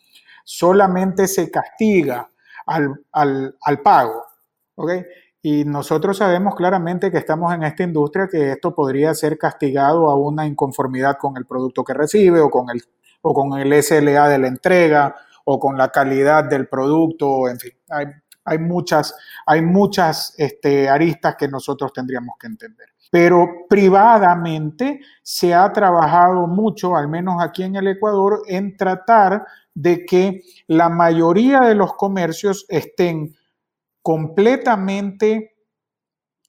solamente 0.44 1.26
se 1.26 1.50
castiga 1.50 2.30
al, 2.64 2.94
al 3.10 3.82
pago. 3.82 4.22
¿okay? 4.76 5.02
Y 5.42 5.64
nosotros 5.64 6.18
sabemos 6.18 6.54
claramente 6.54 7.10
que 7.10 7.18
estamos 7.18 7.52
en 7.52 7.64
esta 7.64 7.82
industria 7.82 8.28
que 8.30 8.52
esto 8.52 8.72
podría 8.72 9.14
ser 9.14 9.36
castigado 9.36 10.08
a 10.08 10.16
una 10.16 10.46
inconformidad 10.46 11.16
con 11.18 11.36
el 11.36 11.44
producto 11.44 11.82
que 11.82 11.94
recibe 11.94 12.38
o 12.38 12.50
con 12.50 12.70
el, 12.70 12.84
o 13.22 13.34
con 13.34 13.58
el 13.58 13.82
SLA 13.82 14.28
de 14.28 14.38
la 14.38 14.48
entrega 14.48 15.14
o 15.44 15.58
con 15.58 15.76
la 15.76 15.88
calidad 15.88 16.44
del 16.44 16.68
producto, 16.68 17.48
en 17.48 17.58
fin, 17.58 17.72
hay, 18.44 18.58
muchas, 18.58 19.14
hay 19.46 19.62
muchas 19.62 20.34
este, 20.38 20.88
aristas 20.88 21.36
que 21.36 21.48
nosotros 21.48 21.92
tendríamos 21.92 22.36
que 22.38 22.46
entender. 22.46 22.88
Pero 23.10 23.66
privadamente 23.68 25.00
se 25.22 25.52
ha 25.52 25.72
trabajado 25.72 26.46
mucho, 26.46 26.96
al 26.96 27.08
menos 27.08 27.42
aquí 27.42 27.64
en 27.64 27.74
el 27.76 27.88
Ecuador, 27.88 28.42
en 28.46 28.76
tratar 28.76 29.44
de 29.74 30.04
que 30.04 30.42
la 30.68 30.88
mayoría 30.88 31.60
de 31.60 31.74
los 31.74 31.94
comercios 31.94 32.66
estén 32.68 33.34
completamente 34.02 35.56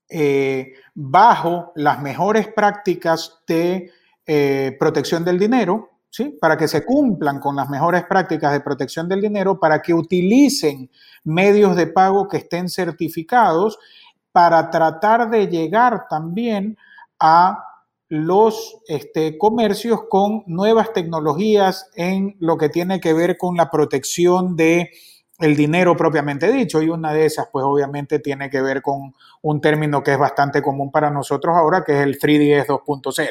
eh, 0.10 0.74
bajo 0.94 1.72
las 1.76 2.02
mejores 2.02 2.48
prácticas 2.50 3.42
de 3.48 3.92
eh, 4.26 4.76
protección 4.78 5.24
del 5.24 5.40
dinero, 5.40 5.91
para 6.39 6.58
que 6.58 6.67
se 6.67 6.84
cumplan 6.84 7.39
con 7.39 7.56
las 7.56 7.69
mejores 7.69 8.04
prácticas 8.04 8.52
de 8.52 8.60
protección 8.60 9.08
del 9.08 9.21
dinero, 9.21 9.60
para 9.60 9.82
que 9.82 9.93
utilicen 9.93 10.89
medios 11.24 11.76
de 11.76 11.88
pago 11.88 12.28
que 12.28 12.38
estén 12.38 12.69
certificados, 12.69 13.80
para 14.32 14.69
tratar 14.69 15.30
de 15.30 15.47
llegar 15.47 16.06
también 16.10 16.78
a 17.19 17.63
los 18.10 18.80
este, 18.88 19.38
comercios 19.38 20.02
con 20.10 20.43
nuevas 20.47 20.91
tecnologías 20.91 21.89
en 21.95 22.36
lo 22.39 22.58
que 22.58 22.67
tiene 22.67 23.00
que 23.00 23.13
ver 23.13 23.38
con 23.38 23.56
la 23.56 23.69
protección 23.69 24.58
de 24.58 24.91
el 25.39 25.56
dinero 25.56 25.95
propiamente 25.95 26.52
dicho. 26.52 26.82
Y 26.82 26.89
una 26.89 27.13
de 27.13 27.26
esas 27.26 27.47
pues 27.52 27.63
obviamente 27.65 28.19
tiene 28.19 28.50
que 28.50 28.62
ver 28.62 28.82
con 28.82 29.13
un 29.41 29.62
término 29.62 30.04
que 30.04 30.12
es 30.12 30.19
bastante 30.19 30.62
común 30.62 30.91
para 30.91 31.10
nosotros 31.10 31.56
ahora 31.56 31.84
que 31.86 31.93
es 31.93 32.02
el 32.02 32.19
3DS 32.19 32.67
2.0 32.67 33.30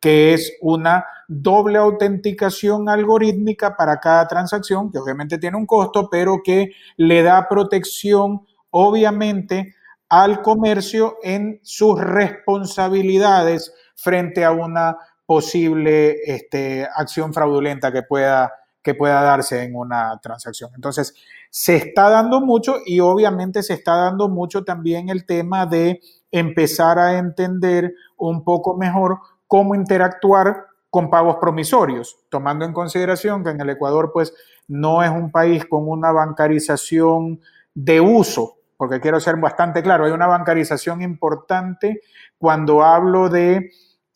que 0.00 0.34
es 0.34 0.56
una 0.60 1.04
doble 1.28 1.78
autenticación 1.78 2.88
algorítmica 2.88 3.76
para 3.76 3.98
cada 3.98 4.26
transacción 4.28 4.90
que 4.90 4.98
obviamente 4.98 5.38
tiene 5.38 5.56
un 5.56 5.66
costo 5.66 6.08
pero 6.10 6.40
que 6.44 6.70
le 6.96 7.22
da 7.22 7.48
protección 7.48 8.46
obviamente 8.70 9.74
al 10.08 10.42
comercio 10.42 11.16
en 11.22 11.60
sus 11.62 12.00
responsabilidades 12.00 13.74
frente 13.96 14.44
a 14.44 14.52
una 14.52 14.96
posible 15.24 16.16
este, 16.24 16.86
acción 16.94 17.34
fraudulenta 17.34 17.92
que 17.92 18.02
pueda 18.02 18.52
que 18.86 18.94
pueda 18.94 19.20
darse 19.20 19.64
en 19.64 19.74
una 19.74 20.16
transacción. 20.22 20.70
Entonces, 20.76 21.12
se 21.50 21.74
está 21.74 22.08
dando 22.08 22.40
mucho 22.40 22.76
y 22.86 23.00
obviamente 23.00 23.64
se 23.64 23.72
está 23.72 23.96
dando 23.96 24.28
mucho 24.28 24.62
también 24.62 25.08
el 25.08 25.26
tema 25.26 25.66
de 25.66 26.00
empezar 26.30 26.96
a 27.00 27.18
entender 27.18 27.92
un 28.16 28.44
poco 28.44 28.76
mejor 28.76 29.18
cómo 29.48 29.74
interactuar 29.74 30.66
con 30.96 31.10
pagos 31.10 31.36
promisorios, 31.38 32.20
tomando 32.30 32.64
en 32.64 32.72
consideración 32.72 33.44
que 33.44 33.50
en 33.50 33.60
el 33.60 33.68
Ecuador 33.68 34.12
pues 34.14 34.32
no 34.66 35.02
es 35.02 35.10
un 35.10 35.30
país 35.30 35.66
con 35.66 35.86
una 35.86 36.10
bancarización 36.10 37.42
de 37.74 38.00
uso, 38.00 38.56
porque 38.78 38.98
quiero 38.98 39.20
ser 39.20 39.36
bastante 39.36 39.82
claro, 39.82 40.06
hay 40.06 40.12
una 40.12 40.26
bancarización 40.26 41.02
importante 41.02 42.00
cuando 42.38 42.82
hablo 42.82 43.28
de 43.28 43.72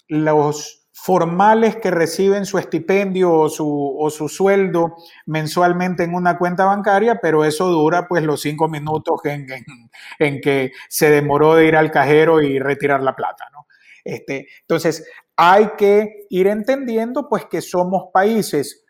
los 0.09 0.89
formales 0.95 1.77
que 1.77 1.91
reciben 1.91 2.47
su 2.47 2.57
estipendio 2.57 3.31
o 3.31 3.51
su, 3.51 4.29
sueldo 4.31 4.97
mensualmente 5.27 6.05
en 6.05 6.15
una 6.15 6.39
cuenta 6.39 6.65
bancaria, 6.65 7.19
pero 7.21 7.45
eso 7.45 7.69
dura 7.69 8.09
pues 8.09 8.25
los 8.25 8.41
cinco 8.41 8.71
minutos 8.71 9.21
en, 9.25 9.47
en, 10.19 10.41
que 10.41 10.73
se 10.89 11.11
demoró 11.11 11.57
de 11.57 11.67
ir 11.67 11.77
al 11.77 11.91
cajero 11.91 12.41
y 12.41 12.59
retirar 12.59 13.03
la 13.03 13.15
plata, 13.15 13.45
¿no? 13.53 13.67
Este, 14.03 14.49
entonces, 14.63 15.05
hay 15.43 15.71
que 15.79 16.27
ir 16.29 16.47
entendiendo 16.47 17.29
pues 17.29 17.47
que 17.47 17.63
somos 17.63 18.11
países 18.13 18.85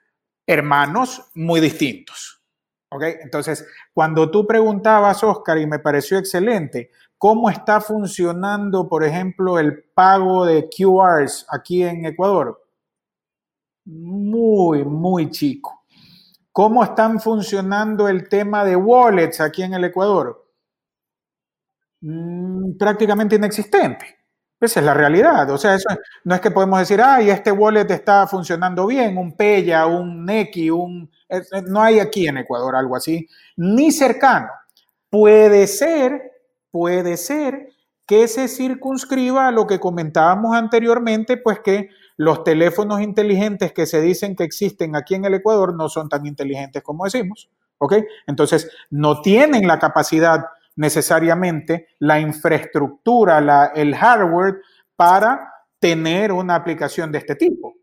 hermanos 0.47 1.31
muy 1.35 1.61
distintos. 1.61 2.43
¿ok? 2.91 3.05
Entonces, 3.23 3.65
cuando 3.95 4.31
tú 4.31 4.47
preguntabas, 4.47 5.23
Oscar, 5.23 5.59
y 5.59 5.67
me 5.67 5.79
pareció 5.79 6.19
excelente, 6.19 6.91
¿Cómo 7.21 7.51
está 7.51 7.83
funcionando, 7.83 8.89
por 8.89 9.05
ejemplo, 9.05 9.59
el 9.59 9.85
pago 9.93 10.47
de 10.47 10.71
QRs 10.71 11.45
aquí 11.51 11.83
en 11.83 12.07
Ecuador? 12.07 12.67
Muy, 13.85 14.87
muy 14.87 15.29
chico. 15.31 15.85
¿Cómo 16.51 16.83
están 16.83 17.21
funcionando 17.21 18.09
el 18.09 18.27
tema 18.27 18.65
de 18.65 18.75
wallets 18.75 19.39
aquí 19.43 19.63
en 19.63 19.75
el 19.75 19.85
Ecuador? 19.85 20.51
Mm, 22.01 22.79
prácticamente 22.79 23.37
inexistente. 23.37 24.20
Esa 24.61 24.81
es 24.81 24.87
la 24.87 24.95
realidad. 24.95 25.51
O 25.51 25.59
sea, 25.59 25.75
eso 25.75 25.89
no 26.25 26.35
es 26.35 26.41
que 26.41 26.51
podemos 26.51 26.79
decir, 26.79 27.01
ay, 27.03 27.31
este 27.31 27.51
wallet 27.51 27.91
está 27.91 28.27
funcionando 28.27 28.87
bien, 28.87 29.17
un 29.17 29.37
Peya, 29.37 29.87
un 29.87 30.25
Neki, 30.25 30.71
un... 30.71 31.11
No 31.69 31.81
hay 31.81 32.01
aquí 32.01 32.27
en 32.29 32.39
Ecuador 32.39 32.77
algo 32.77 32.97
así, 32.97 33.27
ni 33.57 33.91
cercano. 33.91 34.49
Puede 35.09 35.67
ser 35.67 36.31
puede 36.71 37.17
ser 37.17 37.69
que 38.07 38.27
se 38.29 38.49
circunscriba 38.49 39.49
a 39.49 39.53
lo 39.53 39.67
que 39.67 39.79
comentábamos 39.79 40.57
anteriormente, 40.57 41.37
pues 41.37 41.61
que 41.61 41.91
los 42.17 42.45
teléfonos 42.45 43.01
inteligentes 43.01 43.73
que 43.73 43.87
se 43.87 44.01
dicen 44.01 44.35
que 44.35 44.45
existen 44.45 44.97
aquí 44.97 45.15
en 45.15 45.25
el 45.25 45.35
Ecuador 45.35 45.75
no 45.75 45.89
son 45.89 46.09
tan 46.09 46.27
inteligentes 46.27 46.83
como 46.83 47.05
decimos, 47.05 47.49
¿ok? 47.79 47.95
Entonces, 48.27 48.71
no 48.91 49.23
tienen 49.23 49.67
la 49.67 49.79
capacidad 49.79 50.45
necesariamente, 50.77 51.89
la 51.99 52.21
infraestructura, 52.21 53.73
el 53.75 53.95
hardware 53.95 54.61
para 54.97 55.53
tener 55.79 56.33
una 56.33 56.55
aplicación 56.55 57.11
de 57.11 57.19
este 57.19 57.35
tipo. 57.35 57.75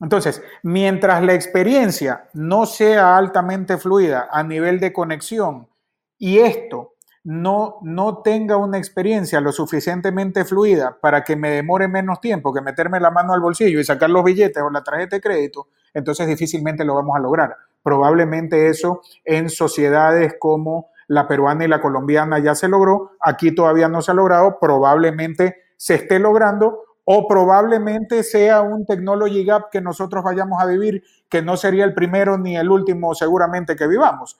Entonces, 0.00 0.42
mientras 0.62 1.22
la 1.24 1.34
experiencia 1.34 2.28
no 2.34 2.66
sea 2.66 3.16
altamente 3.16 3.78
fluida 3.78 4.28
a 4.30 4.42
nivel 4.44 4.78
de 4.78 4.92
conexión 4.92 5.68
y 6.16 6.38
esto 6.38 6.94
no, 7.24 7.78
no 7.82 8.22
tenga 8.22 8.56
una 8.56 8.78
experiencia 8.78 9.40
lo 9.40 9.50
suficientemente 9.50 10.44
fluida 10.44 10.96
para 11.00 11.24
que 11.24 11.36
me 11.36 11.50
demore 11.50 11.88
menos 11.88 12.20
tiempo 12.20 12.54
que 12.54 12.60
meterme 12.60 13.00
la 13.00 13.10
mano 13.10 13.34
al 13.34 13.40
bolsillo 13.40 13.80
y 13.80 13.84
sacar 13.84 14.08
los 14.08 14.24
billetes 14.24 14.62
o 14.62 14.70
la 14.70 14.84
tarjeta 14.84 15.16
de 15.16 15.20
crédito, 15.20 15.68
entonces 15.92 16.26
difícilmente 16.28 16.84
lo 16.84 16.94
vamos 16.94 17.16
a 17.16 17.20
lograr. 17.20 17.56
Probablemente 17.82 18.68
eso 18.68 19.02
en 19.24 19.50
sociedades 19.50 20.36
como 20.38 20.90
la 21.08 21.26
peruana 21.26 21.64
y 21.64 21.68
la 21.68 21.80
colombiana 21.80 22.38
ya 22.38 22.54
se 22.54 22.68
logró, 22.68 23.12
aquí 23.20 23.54
todavía 23.54 23.88
no 23.88 24.02
se 24.02 24.12
ha 24.12 24.14
logrado, 24.14 24.58
probablemente 24.60 25.56
se 25.76 25.96
esté 25.96 26.18
logrando 26.18 26.84
o 27.04 27.26
probablemente 27.26 28.22
sea 28.22 28.60
un 28.60 28.84
technology 28.84 29.44
gap 29.44 29.70
que 29.70 29.80
nosotros 29.80 30.22
vayamos 30.22 30.62
a 30.62 30.66
vivir, 30.66 31.02
que 31.28 31.40
no 31.40 31.56
sería 31.56 31.84
el 31.84 31.94
primero 31.94 32.36
ni 32.36 32.56
el 32.56 32.70
último 32.70 33.14
seguramente 33.14 33.74
que 33.74 33.86
vivamos. 33.86 34.38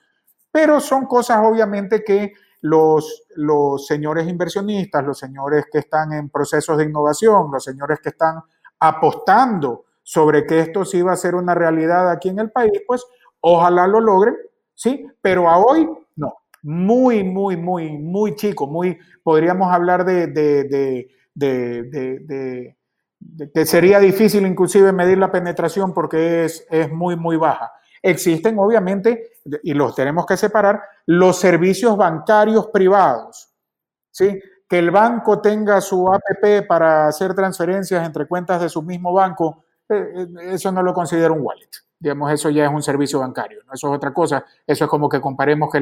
Pero 0.51 0.79
son 0.79 1.05
cosas 1.05 1.39
obviamente 1.43 2.03
que 2.03 2.33
los, 2.61 3.23
los 3.35 3.87
señores 3.87 4.27
inversionistas, 4.27 5.03
los 5.03 5.17
señores 5.17 5.65
que 5.71 5.79
están 5.79 6.13
en 6.13 6.29
procesos 6.29 6.77
de 6.77 6.83
innovación, 6.83 7.49
los 7.51 7.63
señores 7.63 7.99
que 8.01 8.09
están 8.09 8.41
apostando 8.79 9.85
sobre 10.03 10.45
que 10.45 10.59
esto 10.59 10.85
sí 10.85 11.01
va 11.01 11.13
a 11.13 11.17
ser 11.17 11.35
una 11.35 11.55
realidad 11.55 12.09
aquí 12.11 12.29
en 12.29 12.39
el 12.39 12.51
país, 12.51 12.71
pues 12.85 13.03
ojalá 13.41 13.87
lo 13.87 13.99
logren, 13.99 14.35
¿sí? 14.75 15.07
Pero 15.21 15.49
a 15.49 15.57
hoy 15.57 15.89
muy, 16.61 17.23
muy, 17.23 17.57
muy, 17.57 17.97
muy 17.97 18.35
chico, 18.35 18.67
muy, 18.67 18.97
podríamos 19.23 19.71
hablar 19.71 20.05
de, 20.05 20.27
de, 20.27 21.07
de, 21.33 22.75
que 23.53 23.65
sería 23.65 23.99
difícil 23.99 24.45
inclusive 24.45 24.91
medir 24.91 25.17
la 25.17 25.31
penetración 25.31 25.93
porque 25.93 26.45
es, 26.45 26.65
es 26.69 26.91
muy, 26.91 27.15
muy 27.15 27.37
baja. 27.37 27.71
Existen 28.01 28.57
obviamente, 28.59 29.31
y 29.63 29.73
los 29.73 29.95
tenemos 29.95 30.25
que 30.25 30.37
separar, 30.37 30.81
los 31.05 31.39
servicios 31.39 31.97
bancarios 31.97 32.67
privados. 32.67 33.49
¿sí? 34.11 34.39
Que 34.67 34.79
el 34.79 34.91
banco 34.91 35.41
tenga 35.41 35.81
su 35.81 36.11
APP 36.11 36.67
para 36.67 37.07
hacer 37.07 37.33
transferencias 37.33 38.05
entre 38.05 38.27
cuentas 38.27 38.61
de 38.61 38.69
su 38.69 38.81
mismo 38.81 39.13
banco, 39.13 39.65
eh, 39.89 40.13
eh, 40.15 40.27
eso 40.53 40.71
no 40.71 40.83
lo 40.83 40.93
considero 40.93 41.33
un 41.33 41.41
wallet. 41.41 41.69
Digamos, 41.99 42.31
eso 42.31 42.49
ya 42.49 42.65
es 42.65 42.71
un 42.71 42.81
servicio 42.81 43.19
bancario, 43.19 43.59
eso 43.73 43.89
es 43.89 43.95
otra 43.95 44.13
cosa. 44.13 44.45
Eso 44.65 44.85
es 44.85 44.89
como 44.89 45.09
que 45.09 45.19
comparemos 45.19 45.69
que 45.69 45.81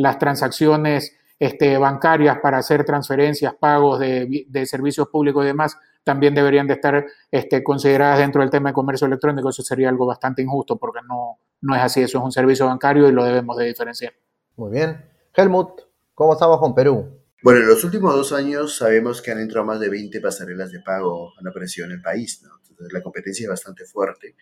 las 0.00 0.18
transacciones 0.18 1.14
este, 1.38 1.76
bancarias 1.76 2.38
para 2.42 2.58
hacer 2.58 2.84
transferencias, 2.84 3.54
pagos 3.54 4.00
de, 4.00 4.46
de, 4.48 4.66
servicios 4.66 5.08
públicos 5.08 5.44
y 5.44 5.48
demás, 5.48 5.76
también 6.02 6.34
deberían 6.34 6.66
de 6.66 6.74
estar 6.74 7.04
este, 7.30 7.62
consideradas 7.62 8.18
dentro 8.18 8.40
del 8.40 8.50
tema 8.50 8.70
de 8.70 8.74
comercio 8.74 9.06
electrónico. 9.06 9.50
Eso 9.50 9.62
sería 9.62 9.90
algo 9.90 10.06
bastante 10.06 10.40
injusto 10.40 10.76
porque 10.78 11.00
no, 11.06 11.38
no 11.60 11.76
es 11.76 11.82
así. 11.82 12.00
Eso 12.00 12.18
es 12.18 12.24
un 12.24 12.32
servicio 12.32 12.66
bancario 12.66 13.08
y 13.08 13.12
lo 13.12 13.24
debemos 13.24 13.58
de 13.58 13.66
diferenciar. 13.66 14.14
Muy 14.56 14.70
bien. 14.70 15.04
Helmut, 15.34 15.82
¿cómo 16.14 16.32
estamos 16.32 16.58
con 16.58 16.74
Perú? 16.74 17.20
Bueno, 17.42 17.60
en 17.60 17.68
los 17.68 17.84
últimos 17.84 18.14
dos 18.14 18.32
años 18.32 18.76
sabemos 18.76 19.20
que 19.20 19.32
han 19.32 19.40
entrado 19.40 19.66
más 19.66 19.80
de 19.80 19.90
20 19.90 20.18
pasarelas 20.20 20.72
de 20.72 20.80
pago, 20.80 21.32
han 21.38 21.46
aparecido 21.46 21.86
en 21.86 21.92
el 21.92 22.02
país, 22.02 22.42
¿no? 22.42 22.59
Entonces 22.80 22.94
la 22.94 23.02
competencia 23.02 23.44
es 23.44 23.50
bastante 23.50 23.84
fuerte. 23.84 24.36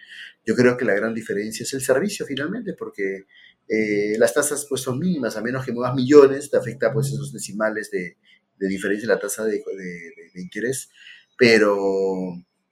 Yo 0.47 0.55
creo 0.55 0.77
que 0.77 0.85
la 0.85 0.95
gran 0.95 1.13
diferencia 1.13 1.65
es 1.65 1.73
el 1.75 1.81
servicio 1.81 2.25
finalmente, 2.25 2.75
porque 2.75 3.27
eh, 3.69 4.17
las 4.17 4.33
tasas 4.33 4.65
pues 4.69 4.81
son 4.81 5.01
mínimas, 5.01 5.37
a 5.37 5.43
menos 5.43 5.65
que 5.65 5.73
muevas 5.73 5.97
millones, 5.97 6.49
te 6.49 6.57
afecta 6.57 6.93
pues 6.93 7.09
esos 7.09 7.33
decimales 7.33 7.91
de, 7.91 8.17
de 8.57 8.69
diferencia 8.69 9.07
en 9.07 9.11
la 9.11 9.19
tasa 9.19 9.45
de, 9.45 9.55
de, 9.55 10.13
de, 10.35 10.41
interés, 10.41 10.91
pero 11.37 11.77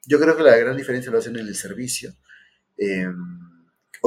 yo 0.07 0.21
creo 0.21 0.37
que 0.37 0.45
la 0.45 0.57
gran 0.57 0.77
diferencia 0.77 1.11
lo 1.11 1.19
hacen 1.19 1.37
en 1.37 1.49
el 1.49 1.57
servicio. 1.57 2.15
Eh, 2.79 3.09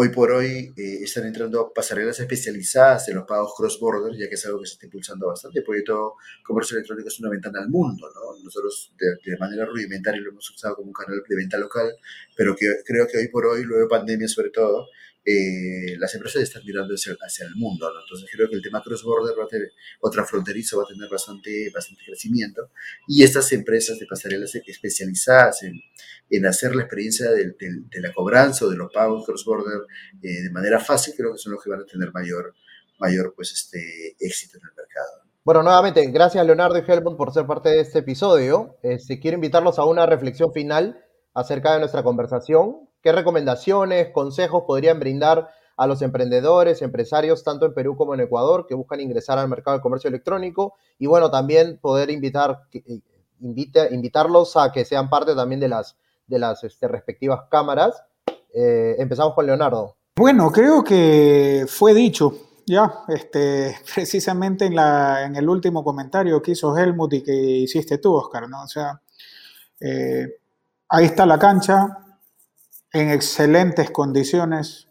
Hoy 0.02 0.08
por 0.12 0.32
hoy 0.32 0.72
eh, 0.78 1.00
están 1.04 1.26
entrando 1.26 1.74
pasarelas 1.76 2.18
especializadas 2.22 3.10
en 3.10 3.16
los 3.16 3.26
pagos 3.26 3.52
cross-border, 3.58 4.18
ya 4.18 4.30
que 4.30 4.36
es 4.36 4.46
algo 4.46 4.62
que 4.62 4.66
se 4.66 4.76
está 4.76 4.86
impulsando 4.86 5.28
bastante, 5.28 5.62
porque 5.62 5.82
todo 5.82 6.16
comercio 6.42 6.78
electrónico 6.78 7.10
es 7.10 7.20
una 7.20 7.30
ventana 7.30 7.60
al 7.60 7.68
mundo, 7.68 8.08
¿no? 8.16 8.42
Nosotros 8.42 8.94
de, 8.98 9.38
manera 9.38 9.66
rudimentaria 9.66 10.22
lo 10.22 10.30
hemos 10.30 10.50
usado 10.52 10.78
como 10.78 10.88
un 10.88 10.94
canal 10.94 11.22
de 11.28 11.36
venta 11.36 11.58
local, 11.58 11.92
pero 12.34 12.56
que, 12.56 12.76
creo 12.86 13.08
que 13.08 13.18
hoy 13.18 13.28
por 13.28 13.46
hoy, 13.46 13.66
luego 13.66 13.84
de 13.84 13.90
pandemia 13.90 14.30
sobre 14.30 14.52
todo, 14.52 14.88
eh, 15.26 15.98
las 15.98 16.16
empresas 16.16 16.42
están 16.42 16.64
mirando 16.66 16.94
hacia, 16.96 17.46
el 17.46 17.56
mundo, 17.56 17.92
¿no? 17.94 18.00
Entonces 18.02 18.30
creo 18.32 18.50
que 18.50 18.56
el 18.56 18.62
tema 18.62 18.82
cross-border 18.82 19.38
va 19.38 19.44
a 19.44 19.48
tener, 19.48 19.72
otra 20.00 20.26
fronterizo 20.26 20.78
va 20.78 20.84
a 20.84 20.88
tener 20.88 21.10
bastante, 21.10 21.70
bastante 21.74 22.04
crecimiento 22.06 22.72
y 23.08 23.24
estas 23.24 23.52
empresas 23.52 24.00
de 24.00 24.06
pasarelas 24.06 24.56
especializadas 24.56 25.64
en, 25.64 26.46
hacer 26.46 26.76
la 26.76 26.84
experiencia 26.84 27.30
de, 27.32 27.54
la 28.02 28.14
cobranza 28.14 28.66
o 28.66 28.70
de 28.70 28.78
los 28.78 28.92
pagos 28.94 29.26
cross-border 29.26 29.82
eh, 30.22 30.44
de 30.44 30.50
manera 30.52 30.80
fácil, 30.80 31.14
creo 31.16 31.34
que 31.34 31.38
son 31.38 31.54
los 31.54 31.64
que 31.64 31.70
van 31.70 31.82
a 31.82 31.86
tener 31.86 32.12
mayor, 32.14 32.56
mayor 33.00 33.34
pues, 33.36 33.52
este, 33.52 34.16
éxito 34.20 34.58
en 34.58 34.64
el 34.64 34.76
mercado. 34.76 35.30
Bueno, 35.44 35.64
nuevamente, 35.64 36.06
gracias 36.12 36.46
Leonardo 36.46 36.78
y 36.78 36.84
Helmut 36.88 37.18
por 37.18 37.34
ser 37.34 37.46
parte 37.46 37.70
de 37.70 37.82
este 37.82 38.00
episodio. 38.00 38.78
Este, 38.84 39.20
quiero 39.20 39.36
invitarlos 39.36 39.80
a 39.80 39.86
una 39.86 40.06
reflexión 40.06 40.54
final 40.54 41.04
acerca 41.34 41.74
de 41.74 41.80
nuestra 41.80 42.04
conversación. 42.04 42.89
¿Qué 43.02 43.12
recomendaciones, 43.12 44.10
consejos 44.12 44.64
podrían 44.66 45.00
brindar 45.00 45.50
a 45.78 45.88
los 45.88 46.02
emprendedores, 46.02 46.82
empresarios, 46.82 47.44
tanto 47.44 47.66
en 47.66 47.74
Perú 47.74 47.96
como 47.96 48.14
en 48.14 48.20
Ecuador, 48.20 48.66
que 48.68 48.76
buscan 48.76 49.00
ingresar 49.00 49.38
al 49.38 49.48
mercado 49.48 49.78
del 49.78 49.82
comercio 49.82 50.10
electrónico? 50.10 50.76
Y 50.98 51.08
bueno, 51.08 51.32
también 51.32 51.78
poder 51.80 52.10
invitar, 52.10 52.64
eh, 52.74 53.00
invitarlos 53.40 54.58
a 54.58 54.72
que 54.72 54.84
sean 54.84 55.10
parte 55.10 55.36
también 55.36 55.62
de 55.62 55.70
las, 55.70 55.96
de 56.28 56.40
las 56.40 56.64
este, 56.64 56.88
respectivas 56.88 57.42
cámaras. 57.50 58.04
Eh, 58.54 58.96
empezamos 59.00 59.34
con 59.34 59.46
Leonardo. 59.46 59.96
Bueno, 60.16 60.52
creo 60.52 60.84
que 60.84 61.66
fue 61.68 61.94
dicho 61.94 62.34
ya, 62.70 63.04
este, 63.08 63.76
precisamente 63.96 64.66
en, 64.66 64.76
la, 64.76 65.26
en 65.26 65.36
el 65.36 65.50
último 65.50 65.84
comentario 65.84 66.40
que 66.40 66.52
hizo 66.52 66.78
Helmut 66.78 67.14
y 67.14 67.24
que 67.24 67.34
hiciste 67.34 67.98
tú, 67.98 68.14
Oscar, 68.14 68.48
¿no? 68.48 68.62
O 68.62 68.68
sea, 68.68 69.02
eh, 69.80 70.28
ahí 70.90 71.06
está 71.06 71.26
la 71.26 71.40
cancha, 71.40 71.88
en 72.94 73.10
excelentes 73.10 73.92
condiciones. 73.92 74.88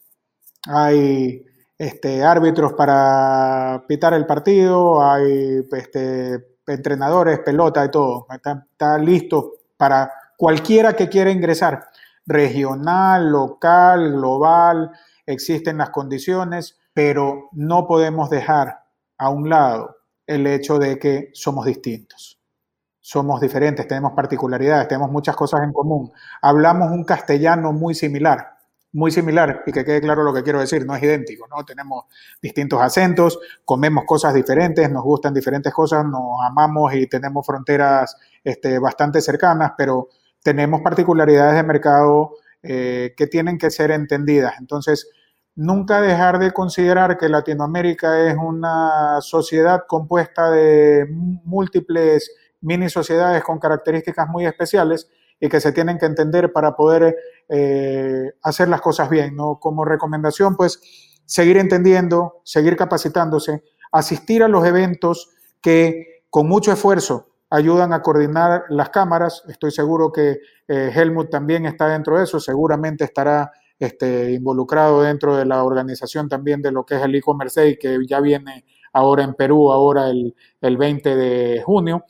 Hay 0.67 1.45
este, 1.77 2.23
árbitros 2.23 2.73
para 2.75 3.85
pitar 3.89 4.15
el 4.15 4.27
partido, 4.27 5.03
hay 5.03 5.65
este, 5.73 6.57
entrenadores, 6.67 7.41
pelota 7.41 7.85
y 7.85 7.91
todo. 7.91 8.27
Está, 8.31 8.99
listo 8.99 9.55
para 9.77 10.13
cualquiera 10.37 10.95
que 10.95 11.09
quiera 11.09 11.31
ingresar. 11.31 11.87
Regional, 12.27 13.31
local, 13.31 14.13
global, 14.13 14.91
existen 15.25 15.79
las 15.79 15.91
condiciones, 15.91 16.79
pero 16.93 17.49
no 17.53 17.87
podemos 17.87 18.29
dejar 18.29 18.85
a 19.17 19.31
un 19.31 19.49
lado 19.49 19.97
el 20.27 20.47
hecho 20.47 20.79
de 20.79 20.99
que 20.99 21.31
somos 21.33 21.65
distintos 21.65 22.38
somos 23.09 23.41
diferentes, 23.41 23.89
tenemos 23.89 24.13
particularidades, 24.13 24.87
tenemos 24.87 25.11
muchas 25.11 25.35
cosas 25.35 25.63
en 25.63 25.73
común. 25.73 26.13
Hablamos 26.43 26.91
un 26.91 27.05
castellano 27.05 27.73
muy 27.73 27.95
similar, 27.95 28.59
muy 28.93 29.11
similar, 29.11 29.63
y 29.65 29.73
que 29.73 29.83
quede 29.83 30.03
claro 30.03 30.23
lo 30.23 30.35
que 30.35 30.43
quiero 30.43 30.61
decir, 30.61 30.85
no 30.85 30.95
es 30.95 31.03
idéntico, 31.03 31.47
¿no? 31.49 31.65
Tenemos 31.65 32.05
distintos 32.43 32.83
acentos, 32.83 33.39
comemos 33.65 34.05
cosas 34.05 34.35
diferentes, 34.35 34.91
nos 34.91 35.03
gustan 35.05 35.33
diferentes 35.33 35.73
cosas, 35.73 36.05
nos 36.05 36.39
amamos 36.45 36.93
y 36.93 37.07
tenemos 37.07 37.47
fronteras 37.47 38.15
este, 38.45 38.79
bastante 38.79 39.23
cercanas, 39.23 39.73
pero 39.79 40.09
tenemos 40.43 40.83
particularidades 40.83 41.55
de 41.55 41.63
mercado 41.63 42.33
eh, 42.63 43.15
que 43.17 43.27
tienen 43.27 43.57
que 43.57 43.71
ser 43.71 43.91
entendidas. 43.91 44.57
Entonces, 44.59 45.09
nunca 45.55 46.03
dejar 46.03 46.39
de 46.39 46.51
considerar 46.51 47.17
que 47.17 47.31
Latinoamérica 47.31 48.21
es 48.29 48.37
una 48.37 49.23
sociedad 49.23 49.85
compuesta 49.89 50.51
de 50.51 51.07
múltiples 51.09 52.31
mini 52.61 52.89
sociedades 52.89 53.43
con 53.43 53.59
características 53.59 54.29
muy 54.29 54.47
especiales 54.47 55.09
y 55.41 55.49
que 55.49 55.61
se 55.61 55.73
tienen 55.73 55.99
que 55.99 56.07
entender 56.07 56.53
para 56.53 56.75
poder 56.75 57.17
eh, 57.49 58.33
hacer 58.43 58.69
las 58.69 58.81
cosas 58.81 59.09
bien. 59.09 59.37
¿no? 59.37 59.59
Como 59.61 59.85
recomendación, 59.85 60.57
pues 60.57 60.81
seguir 61.25 61.59
entendiendo, 61.59 62.41
seguir 62.45 62.77
capacitándose, 62.77 63.63
asistir 63.93 64.43
a 64.43 64.49
los 64.49 64.65
eventos 64.67 65.31
que 65.61 66.25
con 66.31 66.49
mucho 66.49 66.73
esfuerzo 66.73 67.29
ayudan 67.51 67.93
a 67.93 68.03
coordinar 68.03 68.65
las 68.69 68.91
cámaras. 68.91 69.43
Estoy 69.49 69.71
seguro 69.71 70.13
que 70.13 70.39
eh, 70.67 70.91
Helmut 70.95 71.31
también 71.31 71.67
está 71.67 71.89
dentro 71.89 72.19
de 72.19 72.25
eso, 72.25 72.41
seguramente 72.41 73.05
estará 73.05 73.53
este, 73.79 74.33
involucrado 74.33 75.03
dentro 75.03 75.37
de 75.37 75.45
la 75.45 75.63
organización 75.63 76.29
también 76.29 76.61
de 76.63 76.73
lo 76.73 76.85
que 76.85 76.97
es 76.97 77.03
el 77.03 77.15
e-commerce 77.15 77.79
que 77.79 77.99
ya 78.07 78.21
viene 78.21 78.65
ahora 78.93 79.23
en 79.23 79.35
Perú, 79.35 79.71
ahora 79.71 80.09
el, 80.11 80.35
el 80.61 80.77
20 80.77 81.17
de 81.17 81.63
junio. 81.63 82.05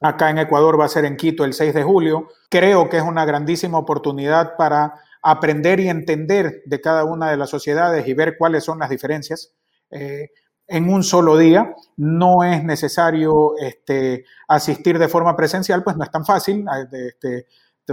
Acá 0.00 0.30
en 0.30 0.38
Ecuador 0.38 0.78
va 0.78 0.84
a 0.84 0.88
ser 0.88 1.04
en 1.04 1.16
Quito 1.16 1.44
el 1.44 1.54
6 1.54 1.74
de 1.74 1.82
julio. 1.82 2.28
Creo 2.48 2.88
que 2.88 2.98
es 2.98 3.02
una 3.02 3.24
grandísima 3.24 3.78
oportunidad 3.78 4.56
para 4.56 4.94
aprender 5.22 5.80
y 5.80 5.88
entender 5.88 6.62
de 6.66 6.80
cada 6.80 7.04
una 7.04 7.30
de 7.30 7.36
las 7.36 7.50
sociedades 7.50 8.06
y 8.06 8.14
ver 8.14 8.36
cuáles 8.38 8.64
son 8.64 8.78
las 8.78 8.90
diferencias. 8.90 9.52
Eh, 9.90 10.28
en 10.68 10.88
un 10.90 11.02
solo 11.02 11.36
día. 11.36 11.74
No 11.96 12.44
es 12.44 12.62
necesario 12.62 13.56
este, 13.58 14.24
asistir 14.46 14.98
de 14.98 15.08
forma 15.08 15.34
presencial, 15.34 15.82
pues 15.82 15.96
no 15.96 16.04
es 16.04 16.10
tan 16.10 16.24
fácil 16.24 16.64
este, 16.92 17.46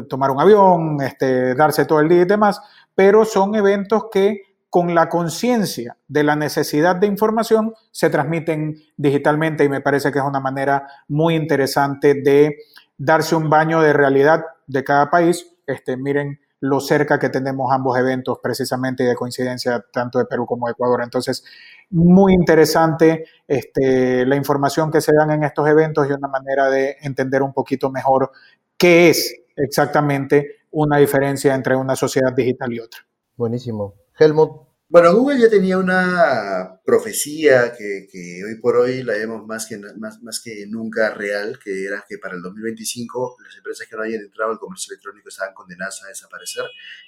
tomar 0.04 0.30
un 0.30 0.42
avión, 0.42 1.02
este, 1.02 1.56
darse 1.56 1.86
todo 1.86 2.02
el 2.02 2.10
día 2.10 2.22
y 2.22 2.26
demás, 2.26 2.60
pero 2.94 3.24
son 3.24 3.56
eventos 3.56 4.06
que 4.12 4.55
con 4.76 4.94
la 4.94 5.08
conciencia 5.08 5.96
de 6.10 6.26
la 6.26 6.36
necesidad 6.36 6.98
de 6.98 7.08
información, 7.08 7.74
se 7.92 8.10
transmiten 8.10 8.76
digitalmente 8.98 9.64
y 9.64 9.70
me 9.70 9.80
parece 9.80 10.12
que 10.12 10.20
es 10.20 10.26
una 10.26 10.42
manera 10.42 10.86
muy 11.08 11.36
interesante 11.36 12.14
de 12.14 12.58
darse 12.98 13.38
un 13.38 13.50
baño 13.50 13.80
de 13.80 13.94
realidad 13.94 14.44
de 14.68 14.84
cada 14.84 15.10
país. 15.10 15.48
Este, 15.66 15.96
miren 15.96 16.42
lo 16.60 16.82
cerca 16.82 17.18
que 17.18 17.30
tenemos 17.30 17.72
ambos 17.72 17.98
eventos 17.98 18.40
precisamente 18.44 19.06
de 19.06 19.16
coincidencia 19.16 19.82
tanto 19.94 20.20
de 20.20 20.26
Perú 20.26 20.46
como 20.46 20.66
de 20.66 20.74
Ecuador. 20.74 21.04
Entonces, 21.04 21.46
muy 21.92 22.34
interesante 22.34 23.28
este, 23.48 24.26
la 24.26 24.36
información 24.36 24.92
que 24.92 25.00
se 25.00 25.14
dan 25.16 25.32
en 25.32 25.46
estos 25.46 25.70
eventos 25.70 26.06
y 26.10 26.12
una 26.12 26.28
manera 26.28 26.70
de 26.70 26.98
entender 27.02 27.44
un 27.44 27.54
poquito 27.54 27.90
mejor 27.92 28.30
qué 28.76 29.10
es 29.12 29.38
exactamente 29.56 30.66
una 30.72 30.98
diferencia 30.98 31.56
entre 31.56 31.78
una 31.78 31.96
sociedad 31.96 32.34
digital 32.34 32.74
y 32.74 32.82
otra. 32.82 33.00
Buenísimo. 33.38 34.05
Helmut, 34.18 34.66
bueno, 34.88 35.16
Google 35.16 35.42
ya 35.42 35.50
tenía 35.50 35.80
una 35.80 36.80
profecía 36.86 37.74
que, 37.76 38.08
hoy 38.46 38.56
por 38.62 38.78
hoy 38.78 39.02
la 39.02 39.14
vemos 39.14 39.46
más 39.46 39.66
que, 39.66 39.78
más, 39.98 40.40
que 40.40 40.68
nunca 40.68 41.10
real, 41.10 41.58
que 41.62 41.86
era 41.86 42.06
que 42.08 42.20
para 42.20 42.36
el 42.36 42.44
2025 42.44 43.38
las 43.44 43.58
empresas 43.58 43.88
que 43.90 43.96
no 43.96 44.04
hayan 44.04 44.22
entrado 44.22 44.52
al 44.52 44.60
comercio 44.60 44.94
electrónico 44.94 45.28
estaban 45.28 45.56
condenadas 45.56 46.04
a 46.04 46.08
desaparecer. 46.08 46.66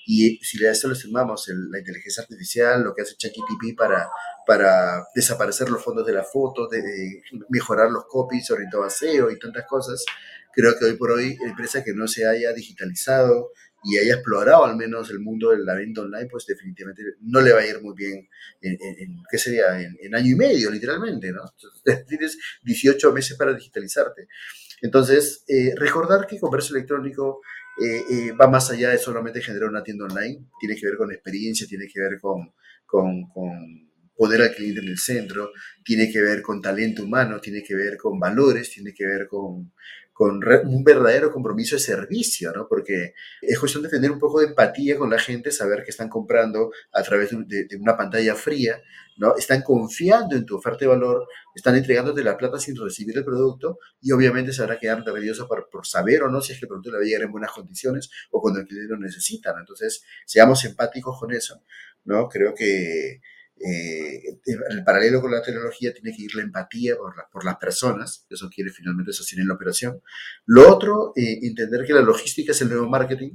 Y 0.08 0.40
si 0.44 0.66
a 0.66 0.72
esto 0.72 0.90
le 0.90 0.96
sumamos 0.96 1.48
la 1.50 1.78
inteligencia 1.78 2.24
artificial, 2.24 2.84
lo 2.84 2.96
que 2.96 3.04
hace 3.04 3.16
ChatGPT 3.16 3.78
para, 3.78 4.10
para 4.48 5.06
desaparecer 5.14 5.70
los 5.70 5.84
fondos 5.84 6.06
de 6.06 6.14
la 6.14 6.24
foto, 6.24 6.68
de, 6.68 7.22
mejorar 7.50 7.92
los 7.92 8.06
copies, 8.10 8.50
orientado 8.50 8.86
a 8.86 8.90
SEO 8.90 9.30
y 9.30 9.38
tantas 9.38 9.66
cosas, 9.68 10.04
creo 10.52 10.78
que 10.80 10.86
hoy 10.86 10.98
por 10.98 11.12
hoy, 11.12 11.38
empresa 11.42 11.84
que 11.84 11.94
no 11.94 12.08
se 12.08 12.28
haya 12.28 12.52
digitalizado, 12.54 13.52
y 13.84 13.98
haya 13.98 14.16
explorado 14.16 14.66
al 14.66 14.76
menos 14.76 15.10
el 15.12 15.20
mundo 15.20 15.52
de 15.52 15.60
la 15.60 15.76
venta 15.76 16.02
online, 16.02 16.28
pues 16.30 16.46
definitivamente 16.46 17.04
no 17.22 17.42
le 17.42 17.54
va 17.54 17.60
a 17.60 17.66
ir 17.66 17.82
muy 17.82 17.96
bien 17.96 18.28
en, 18.62 18.78
¿qué 19.30 19.38
sería? 19.38 19.80
En, 19.80 20.16
año 20.16 20.32
y 20.32 20.36
medio, 20.36 20.72
literalmente, 20.72 21.32
¿no? 21.32 21.42
tienes 22.08 22.38
18 22.64 23.14
meses 23.14 23.38
para 23.38 23.54
digitalizarte. 23.54 24.28
Entonces, 24.82 25.44
eh, 25.48 25.74
recordar 25.76 26.28
que 26.28 26.40
comercio 26.40 26.76
electrónico 26.76 27.42
eh, 27.82 28.02
eh, 28.10 28.32
va 28.32 28.48
más 28.48 28.70
allá 28.72 28.90
de 28.90 28.98
solamente 28.98 29.42
generar 29.42 29.70
una 29.70 29.84
tienda 29.84 30.06
online, 30.06 30.48
tiene 30.60 30.76
que 30.76 30.86
ver 30.86 30.98
con 30.98 31.12
experiencia, 31.12 31.68
tiene 31.68 31.88
que 31.88 32.00
ver 32.00 32.20
con, 32.20 32.54
con, 32.86 33.30
con 33.30 33.88
al 34.20 34.56
cliente 34.56 34.82
en 34.82 34.88
el 34.88 34.98
centro, 34.98 35.52
tiene 35.84 36.12
que 36.12 36.20
ver 36.20 36.42
con 36.42 36.62
talento 36.62 37.04
humano, 37.04 37.40
tiene 37.40 37.64
que 37.64 37.76
ver 37.76 37.98
con 37.98 38.20
valores, 38.20 38.72
tiene 38.72 38.94
que 38.94 39.06
ver 39.06 39.28
con, 39.28 39.72
con 40.18 40.42
un 40.66 40.84
verdadero 40.84 41.32
compromiso 41.32 41.76
de 41.76 41.80
servicio, 41.80 42.52
¿no? 42.52 42.68
Porque 42.68 43.14
es 43.40 43.60
cuestión 43.60 43.84
de 43.84 43.90
tener 43.90 44.10
un 44.10 44.18
poco 44.18 44.40
de 44.40 44.48
empatía 44.48 44.98
con 44.98 45.12
la 45.12 45.20
gente, 45.20 45.52
saber 45.52 45.84
que 45.84 45.92
están 45.92 46.10
comprando 46.10 46.72
a 46.92 47.04
través 47.04 47.30
de, 47.30 47.68
una 47.80 47.96
pantalla 47.96 48.34
fría, 48.34 48.82
¿no? 49.18 49.36
Están 49.38 49.62
confiando 49.62 50.36
en 50.36 50.44
tu 50.44 50.58
oferta 50.58 50.80
de 50.80 50.88
valor, 50.88 51.28
están 51.54 51.76
entregándote 51.76 52.24
la 52.24 52.36
plata 52.36 52.58
sin 52.58 52.76
recibir 52.76 53.16
el 53.16 53.24
producto 53.24 53.78
y 54.02 54.12
obviamente 54.12 54.52
se 54.54 54.64
van 54.64 54.72
a 54.72 54.80
quedar 54.80 55.06
nerviosos 55.06 55.48
por, 55.48 55.86
saber 55.86 56.24
o 56.24 56.32
no 56.32 56.42
si 56.42 56.54
es 56.54 56.58
que 56.58 56.66
el 56.66 56.70
producto 56.70 56.90
le 56.90 56.98
va 56.98 57.04
a 57.04 57.06
llegar 57.06 57.22
en 57.22 57.32
buenas 57.32 57.52
condiciones 57.52 58.10
o 58.32 58.42
cuando 58.42 58.62
el 58.62 58.66
cliente 58.66 58.92
lo 58.92 58.98
necesita, 58.98 59.54
Entonces, 59.60 60.04
seamos 60.26 60.66
empáticos 60.66 61.20
con 61.20 61.32
eso, 61.32 61.62
¿no? 62.06 62.28
Creo 62.28 62.56
que 62.56 63.22
eh, 63.60 64.40
el 64.70 64.84
paralelo 64.84 65.22
con 65.22 65.32
la 65.32 65.42
tecnología 65.42 65.94
tiene 65.94 66.16
que 66.16 66.24
ir 66.24 66.36
la 66.36 66.44
empatía 66.44 66.96
por, 66.96 67.14
por 67.32 67.44
las 67.44 67.58
personas, 67.58 68.26
eso 68.30 68.50
quiere 68.54 68.72
finalmente 68.72 69.14
sostener 69.14 69.46
la 69.46 69.56
operación. 69.56 70.02
Lo 70.46 70.72
otro, 70.72 71.14
eh, 71.16 71.40
entender 71.42 71.86
que 71.86 71.94
la 71.94 72.02
logística 72.02 72.52
es 72.52 72.62
el 72.62 72.70
nuevo 72.70 72.88
marketing, 72.88 73.32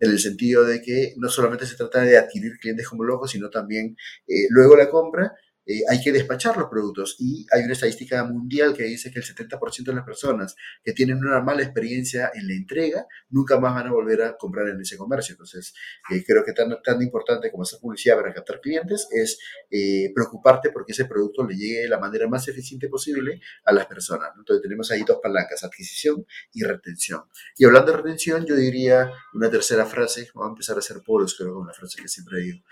en 0.00 0.10
el 0.10 0.18
sentido 0.18 0.64
de 0.64 0.82
que 0.82 1.14
no 1.16 1.28
solamente 1.28 1.64
se 1.64 1.76
trata 1.76 2.02
de 2.02 2.18
adquirir 2.18 2.58
clientes 2.58 2.88
como 2.88 3.04
locos, 3.04 3.30
sino 3.30 3.50
también 3.50 3.96
eh, 4.26 4.46
luego 4.50 4.76
la 4.76 4.90
compra 4.90 5.32
eh, 5.64 5.82
hay 5.88 6.00
que 6.02 6.12
despachar 6.12 6.56
los 6.56 6.68
productos 6.68 7.16
y 7.18 7.46
hay 7.52 7.62
una 7.62 7.72
estadística 7.72 8.24
mundial 8.24 8.74
que 8.74 8.84
dice 8.84 9.10
que 9.12 9.20
el 9.20 9.24
70% 9.24 9.84
de 9.84 9.94
las 9.94 10.04
personas 10.04 10.56
que 10.82 10.92
tienen 10.92 11.18
una 11.18 11.40
mala 11.40 11.62
experiencia 11.62 12.30
en 12.34 12.48
la 12.48 12.54
entrega 12.54 13.06
nunca 13.30 13.60
más 13.60 13.74
van 13.74 13.86
a 13.86 13.92
volver 13.92 14.22
a 14.22 14.36
comprar 14.36 14.68
en 14.68 14.80
ese 14.80 14.96
comercio. 14.96 15.34
Entonces, 15.34 15.72
eh, 16.10 16.24
creo 16.26 16.44
que 16.44 16.52
tan, 16.52 16.76
tan 16.82 17.00
importante 17.00 17.50
como 17.50 17.62
hacer 17.62 17.78
publicidad 17.80 18.16
para 18.16 18.34
captar 18.34 18.60
clientes 18.60 19.06
es 19.12 19.38
eh, 19.70 20.10
preocuparte 20.14 20.70
porque 20.70 20.92
ese 20.92 21.04
producto 21.04 21.46
le 21.46 21.56
llegue 21.56 21.82
de 21.82 21.88
la 21.88 21.98
manera 21.98 22.28
más 22.28 22.46
eficiente 22.48 22.88
posible 22.88 23.40
a 23.64 23.72
las 23.72 23.86
personas. 23.86 24.30
Entonces, 24.36 24.62
tenemos 24.62 24.90
ahí 24.90 25.04
dos 25.06 25.18
palancas, 25.22 25.62
adquisición 25.62 26.26
y 26.52 26.64
retención. 26.64 27.22
Y 27.56 27.64
hablando 27.64 27.92
de 27.92 27.98
retención, 27.98 28.44
yo 28.46 28.56
diría 28.56 29.12
una 29.34 29.50
tercera 29.50 29.86
frase, 29.86 30.30
vamos 30.34 30.48
a 30.48 30.52
empezar 30.52 30.76
a 30.76 30.80
hacer 30.80 31.02
polos, 31.04 31.36
creo, 31.36 31.54
con 31.54 31.62
una 31.62 31.72
frase 31.72 32.00
que 32.00 32.08
siempre 32.08 32.40
digo, 32.40 32.64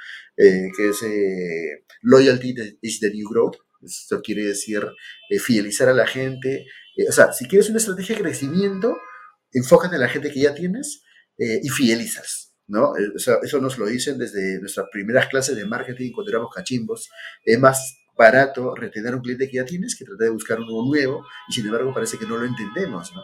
que 0.77 0.89
es 0.89 1.03
loyalty 2.03 2.55
is 2.83 3.01
the 3.01 3.11
new 3.11 3.29
growth. 3.29 3.57
Esto 3.83 4.21
quiere 4.21 4.45
decir 4.45 4.87
eh, 5.31 5.39
fidelizar 5.39 5.89
a 5.89 5.95
la 5.95 6.07
gente. 6.07 6.67
Eh, 6.97 7.09
o 7.09 7.13
sea, 7.13 7.33
si 7.33 7.47
quieres 7.47 7.69
una 7.69 7.79
estrategia 7.79 8.17
de 8.17 8.23
crecimiento, 8.23 8.97
enfócate 9.53 9.95
en 9.97 10.03
la 10.03 10.09
gente 10.09 10.31
que 10.31 10.41
ya 10.41 10.55
tienes 10.55 11.03
eh, 11.39 11.61
y 11.63 11.69
fidelizas. 11.69 12.55
¿no? 12.67 12.93
O 12.93 13.19
sea, 13.19 13.39
eso 13.43 13.61
nos 13.61 13.79
lo 13.79 13.87
dicen 13.87 14.17
desde 14.17 14.61
nuestras 14.61 14.87
primeras 14.93 15.27
clases 15.29 15.57
de 15.57 15.67
marketing 15.67 16.13
cuando 16.13 16.31
éramos 16.31 16.55
cachimbos. 16.55 17.09
Es 17.45 17.59
más 17.59 17.97
barato 18.17 18.75
retener 18.75 19.15
un 19.15 19.23
cliente 19.23 19.49
que 19.49 19.57
ya 19.57 19.65
tienes 19.65 19.97
que 19.97 20.05
tratar 20.05 20.27
de 20.27 20.31
buscar 20.31 20.61
uno 20.61 20.87
nuevo 20.87 21.25
y 21.49 21.55
sin 21.55 21.67
embargo 21.67 21.93
parece 21.95 22.19
que 22.19 22.27
no 22.27 22.37
lo 22.37 22.45
entendemos, 22.45 23.11
¿no? 23.15 23.23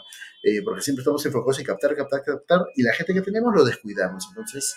Porque 0.64 0.82
siempre 0.82 1.02
estamos 1.02 1.24
enfocados 1.26 1.58
en 1.58 1.64
captar, 1.64 1.96
captar, 1.96 2.22
captar 2.22 2.60
y 2.76 2.82
la 2.82 2.92
gente 2.92 3.12
que 3.14 3.22
tenemos 3.22 3.54
lo 3.54 3.64
descuidamos. 3.64 4.26
Entonces, 4.28 4.76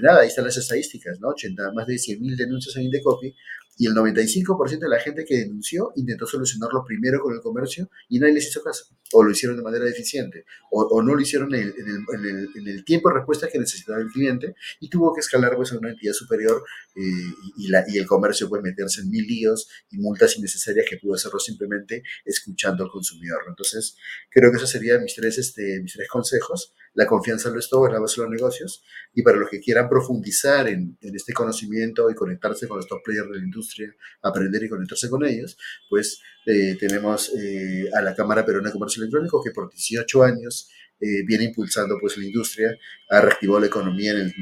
nada, 0.00 0.20
ahí 0.20 0.28
están 0.28 0.44
las 0.44 0.56
estadísticas, 0.56 1.18
¿no? 1.20 1.28
80, 1.28 1.72
más 1.72 1.86
de 1.86 1.94
100.000 1.94 2.36
denuncias 2.36 2.76
en 2.76 2.84
Indecopy 2.84 3.34
y 3.76 3.86
el 3.86 3.94
95% 3.94 4.78
de 4.78 4.88
la 4.88 5.00
gente 5.00 5.24
que 5.24 5.38
denunció 5.38 5.92
intentó 5.96 6.26
solucionarlo 6.26 6.84
primero 6.84 7.20
con 7.20 7.34
el 7.34 7.40
comercio 7.40 7.90
y 8.08 8.18
nadie 8.18 8.34
les 8.34 8.48
hizo 8.48 8.62
caso. 8.62 8.86
O 9.12 9.22
lo 9.22 9.30
hicieron 9.30 9.56
de 9.56 9.62
manera 9.62 9.84
deficiente. 9.84 10.44
O, 10.70 11.02
no 11.02 11.14
lo 11.14 11.20
hicieron 11.20 11.52
en 11.54 11.72
el, 12.66 12.84
tiempo 12.84 13.08
de 13.08 13.16
respuesta 13.16 13.48
que 13.48 13.58
necesitaba 13.58 14.00
el 14.00 14.08
cliente 14.08 14.54
y 14.80 14.88
tuvo 14.88 15.12
que 15.14 15.20
escalar 15.20 15.56
pues, 15.56 15.72
a 15.72 15.78
una 15.78 15.90
entidad 15.90 16.12
superior 16.12 16.64
eh, 16.94 17.00
y, 17.56 17.68
la, 17.68 17.84
y, 17.88 17.98
el 17.98 18.06
comercio 18.06 18.48
puede 18.48 18.62
meterse 18.62 19.02
en 19.02 19.10
mil 19.10 19.26
líos 19.26 19.68
y 19.90 19.98
multas 19.98 20.36
innecesarias 20.36 20.86
que 20.88 20.98
pudo 20.98 21.14
hacerlo 21.14 21.38
simplemente 21.38 22.02
escuchando 22.24 22.84
al 22.84 22.90
consumidor. 22.90 23.42
Entonces, 23.48 23.96
creo 24.30 24.50
que 24.54 24.58
esos 24.58 24.70
serían 24.70 25.02
mis 25.02 25.14
tres, 25.14 25.38
este, 25.38 25.80
mis 25.82 25.92
tres 25.92 26.08
consejos. 26.08 26.74
La 26.94 27.06
confianza 27.06 27.50
lo 27.50 27.58
es 27.58 27.68
todo, 27.68 27.86
es 27.86 27.92
la 27.92 28.00
base 28.00 28.20
de 28.20 28.26
los 28.26 28.34
negocios. 28.34 28.82
Y 29.12 29.22
para 29.22 29.36
los 29.36 29.50
que 29.50 29.60
quieran 29.60 29.88
profundizar 29.88 30.68
en, 30.68 30.96
en 31.00 31.14
este 31.14 31.32
conocimiento 31.32 32.10
y 32.10 32.14
conectarse 32.14 32.68
con 32.68 32.76
los 32.78 32.86
top 32.86 33.02
players 33.04 33.28
de 33.28 33.38
la 33.38 33.44
industria, 33.44 33.94
aprender 34.22 34.62
y 34.62 34.68
conectarse 34.68 35.08
con 35.10 35.24
ellos, 35.24 35.56
pues 35.88 36.20
eh, 36.46 36.76
tenemos 36.78 37.32
eh, 37.34 37.88
a 37.94 38.02
la 38.02 38.14
Cámara 38.14 38.44
Peruana 38.44 38.68
de 38.68 38.74
Comercio 38.74 39.02
Electrónico 39.02 39.42
que 39.42 39.50
por 39.50 39.70
18 39.70 40.22
años 40.22 40.68
eh, 41.04 41.22
viene 41.26 41.44
impulsando 41.44 41.98
pues 42.00 42.16
la 42.16 42.24
industria, 42.24 42.74
ha 43.10 43.20
reactivado 43.20 43.60
la 43.60 43.66
economía 43.66 44.12
en 44.12 44.16
el, 44.20 44.32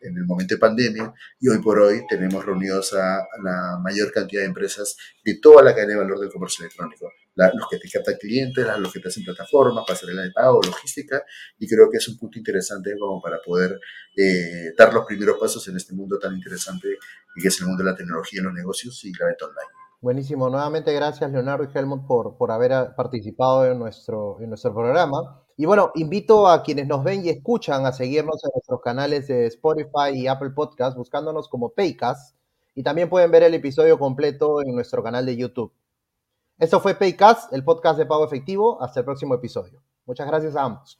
en, 0.00 0.16
el, 0.16 0.24
momento 0.24 0.54
de 0.54 0.60
pandemia 0.60 1.12
y 1.40 1.48
hoy 1.48 1.58
por 1.58 1.80
hoy 1.80 2.02
tenemos 2.08 2.44
reunidos 2.46 2.92
a, 2.92 3.26
la 3.42 3.80
mayor 3.82 4.12
cantidad 4.12 4.42
de 4.42 4.46
empresas 4.46 4.96
de 5.24 5.40
toda 5.42 5.60
la 5.60 5.74
cadena 5.74 5.94
de 5.94 5.98
valor 5.98 6.20
del 6.20 6.30
comercio 6.30 6.64
electrónico. 6.64 7.10
los 7.34 7.68
que 7.68 7.78
te 7.78 7.90
captan 7.90 8.14
clientes, 8.20 8.64
los 8.78 8.92
que 8.92 9.00
te 9.00 9.08
hacen 9.08 9.24
plataformas, 9.24 9.84
pasarela 9.84 10.22
de 10.22 10.30
pago, 10.30 10.60
logística, 10.64 11.24
y 11.58 11.66
creo 11.66 11.90
que 11.90 11.96
es 11.96 12.06
un 12.06 12.16
punto 12.16 12.38
interesante 12.38 12.94
como 12.96 13.20
para 13.20 13.38
poder 13.44 13.80
eh, 14.16 14.72
dar 14.78 14.94
los 14.94 15.04
primeros 15.04 15.36
pasos 15.36 15.66
en 15.66 15.76
este 15.78 15.94
mundo 15.94 16.16
tan 16.16 16.32
interesante 16.32 16.96
que 17.34 17.48
es 17.48 17.60
el 17.60 17.66
mundo 17.66 17.82
de 17.82 17.90
la 17.90 17.96
tecnología, 17.96 18.40
los 18.40 18.54
negocios 18.54 19.04
y 19.04 19.12
la 19.14 19.26
venta 19.26 19.46
online. 19.46 19.68
Buenísimo. 20.00 20.48
Nuevamente 20.48 20.92
gracias 20.92 21.28
Leonardo 21.32 21.64
y 21.64 21.76
Helmut 21.76 22.06
por, 22.06 22.36
por 22.36 22.52
haber 22.52 22.94
participado 22.96 23.66
en 23.66 23.80
nuestro, 23.80 24.40
en 24.40 24.48
nuestro 24.48 24.72
programa. 24.72 25.41
Y 25.62 25.64
bueno, 25.64 25.92
invito 25.94 26.48
a 26.48 26.60
quienes 26.64 26.88
nos 26.88 27.04
ven 27.04 27.24
y 27.24 27.28
escuchan 27.28 27.86
a 27.86 27.92
seguirnos 27.92 28.42
en 28.42 28.50
nuestros 28.52 28.80
canales 28.80 29.28
de 29.28 29.46
Spotify 29.46 30.10
y 30.12 30.26
Apple 30.26 30.50
Podcast 30.50 30.96
buscándonos 30.96 31.48
como 31.48 31.68
Paycast. 31.68 32.34
Y 32.74 32.82
también 32.82 33.08
pueden 33.08 33.30
ver 33.30 33.44
el 33.44 33.54
episodio 33.54 33.96
completo 33.96 34.60
en 34.60 34.74
nuestro 34.74 35.04
canal 35.04 35.24
de 35.24 35.36
YouTube. 35.36 35.72
Esto 36.58 36.80
fue 36.80 36.96
Paycast, 36.96 37.52
el 37.52 37.62
podcast 37.62 37.96
de 37.96 38.06
pago 38.06 38.24
efectivo. 38.24 38.82
Hasta 38.82 38.98
el 38.98 39.04
próximo 39.04 39.36
episodio. 39.36 39.80
Muchas 40.04 40.26
gracias 40.26 40.56
a 40.56 40.64
ambos. 40.64 40.98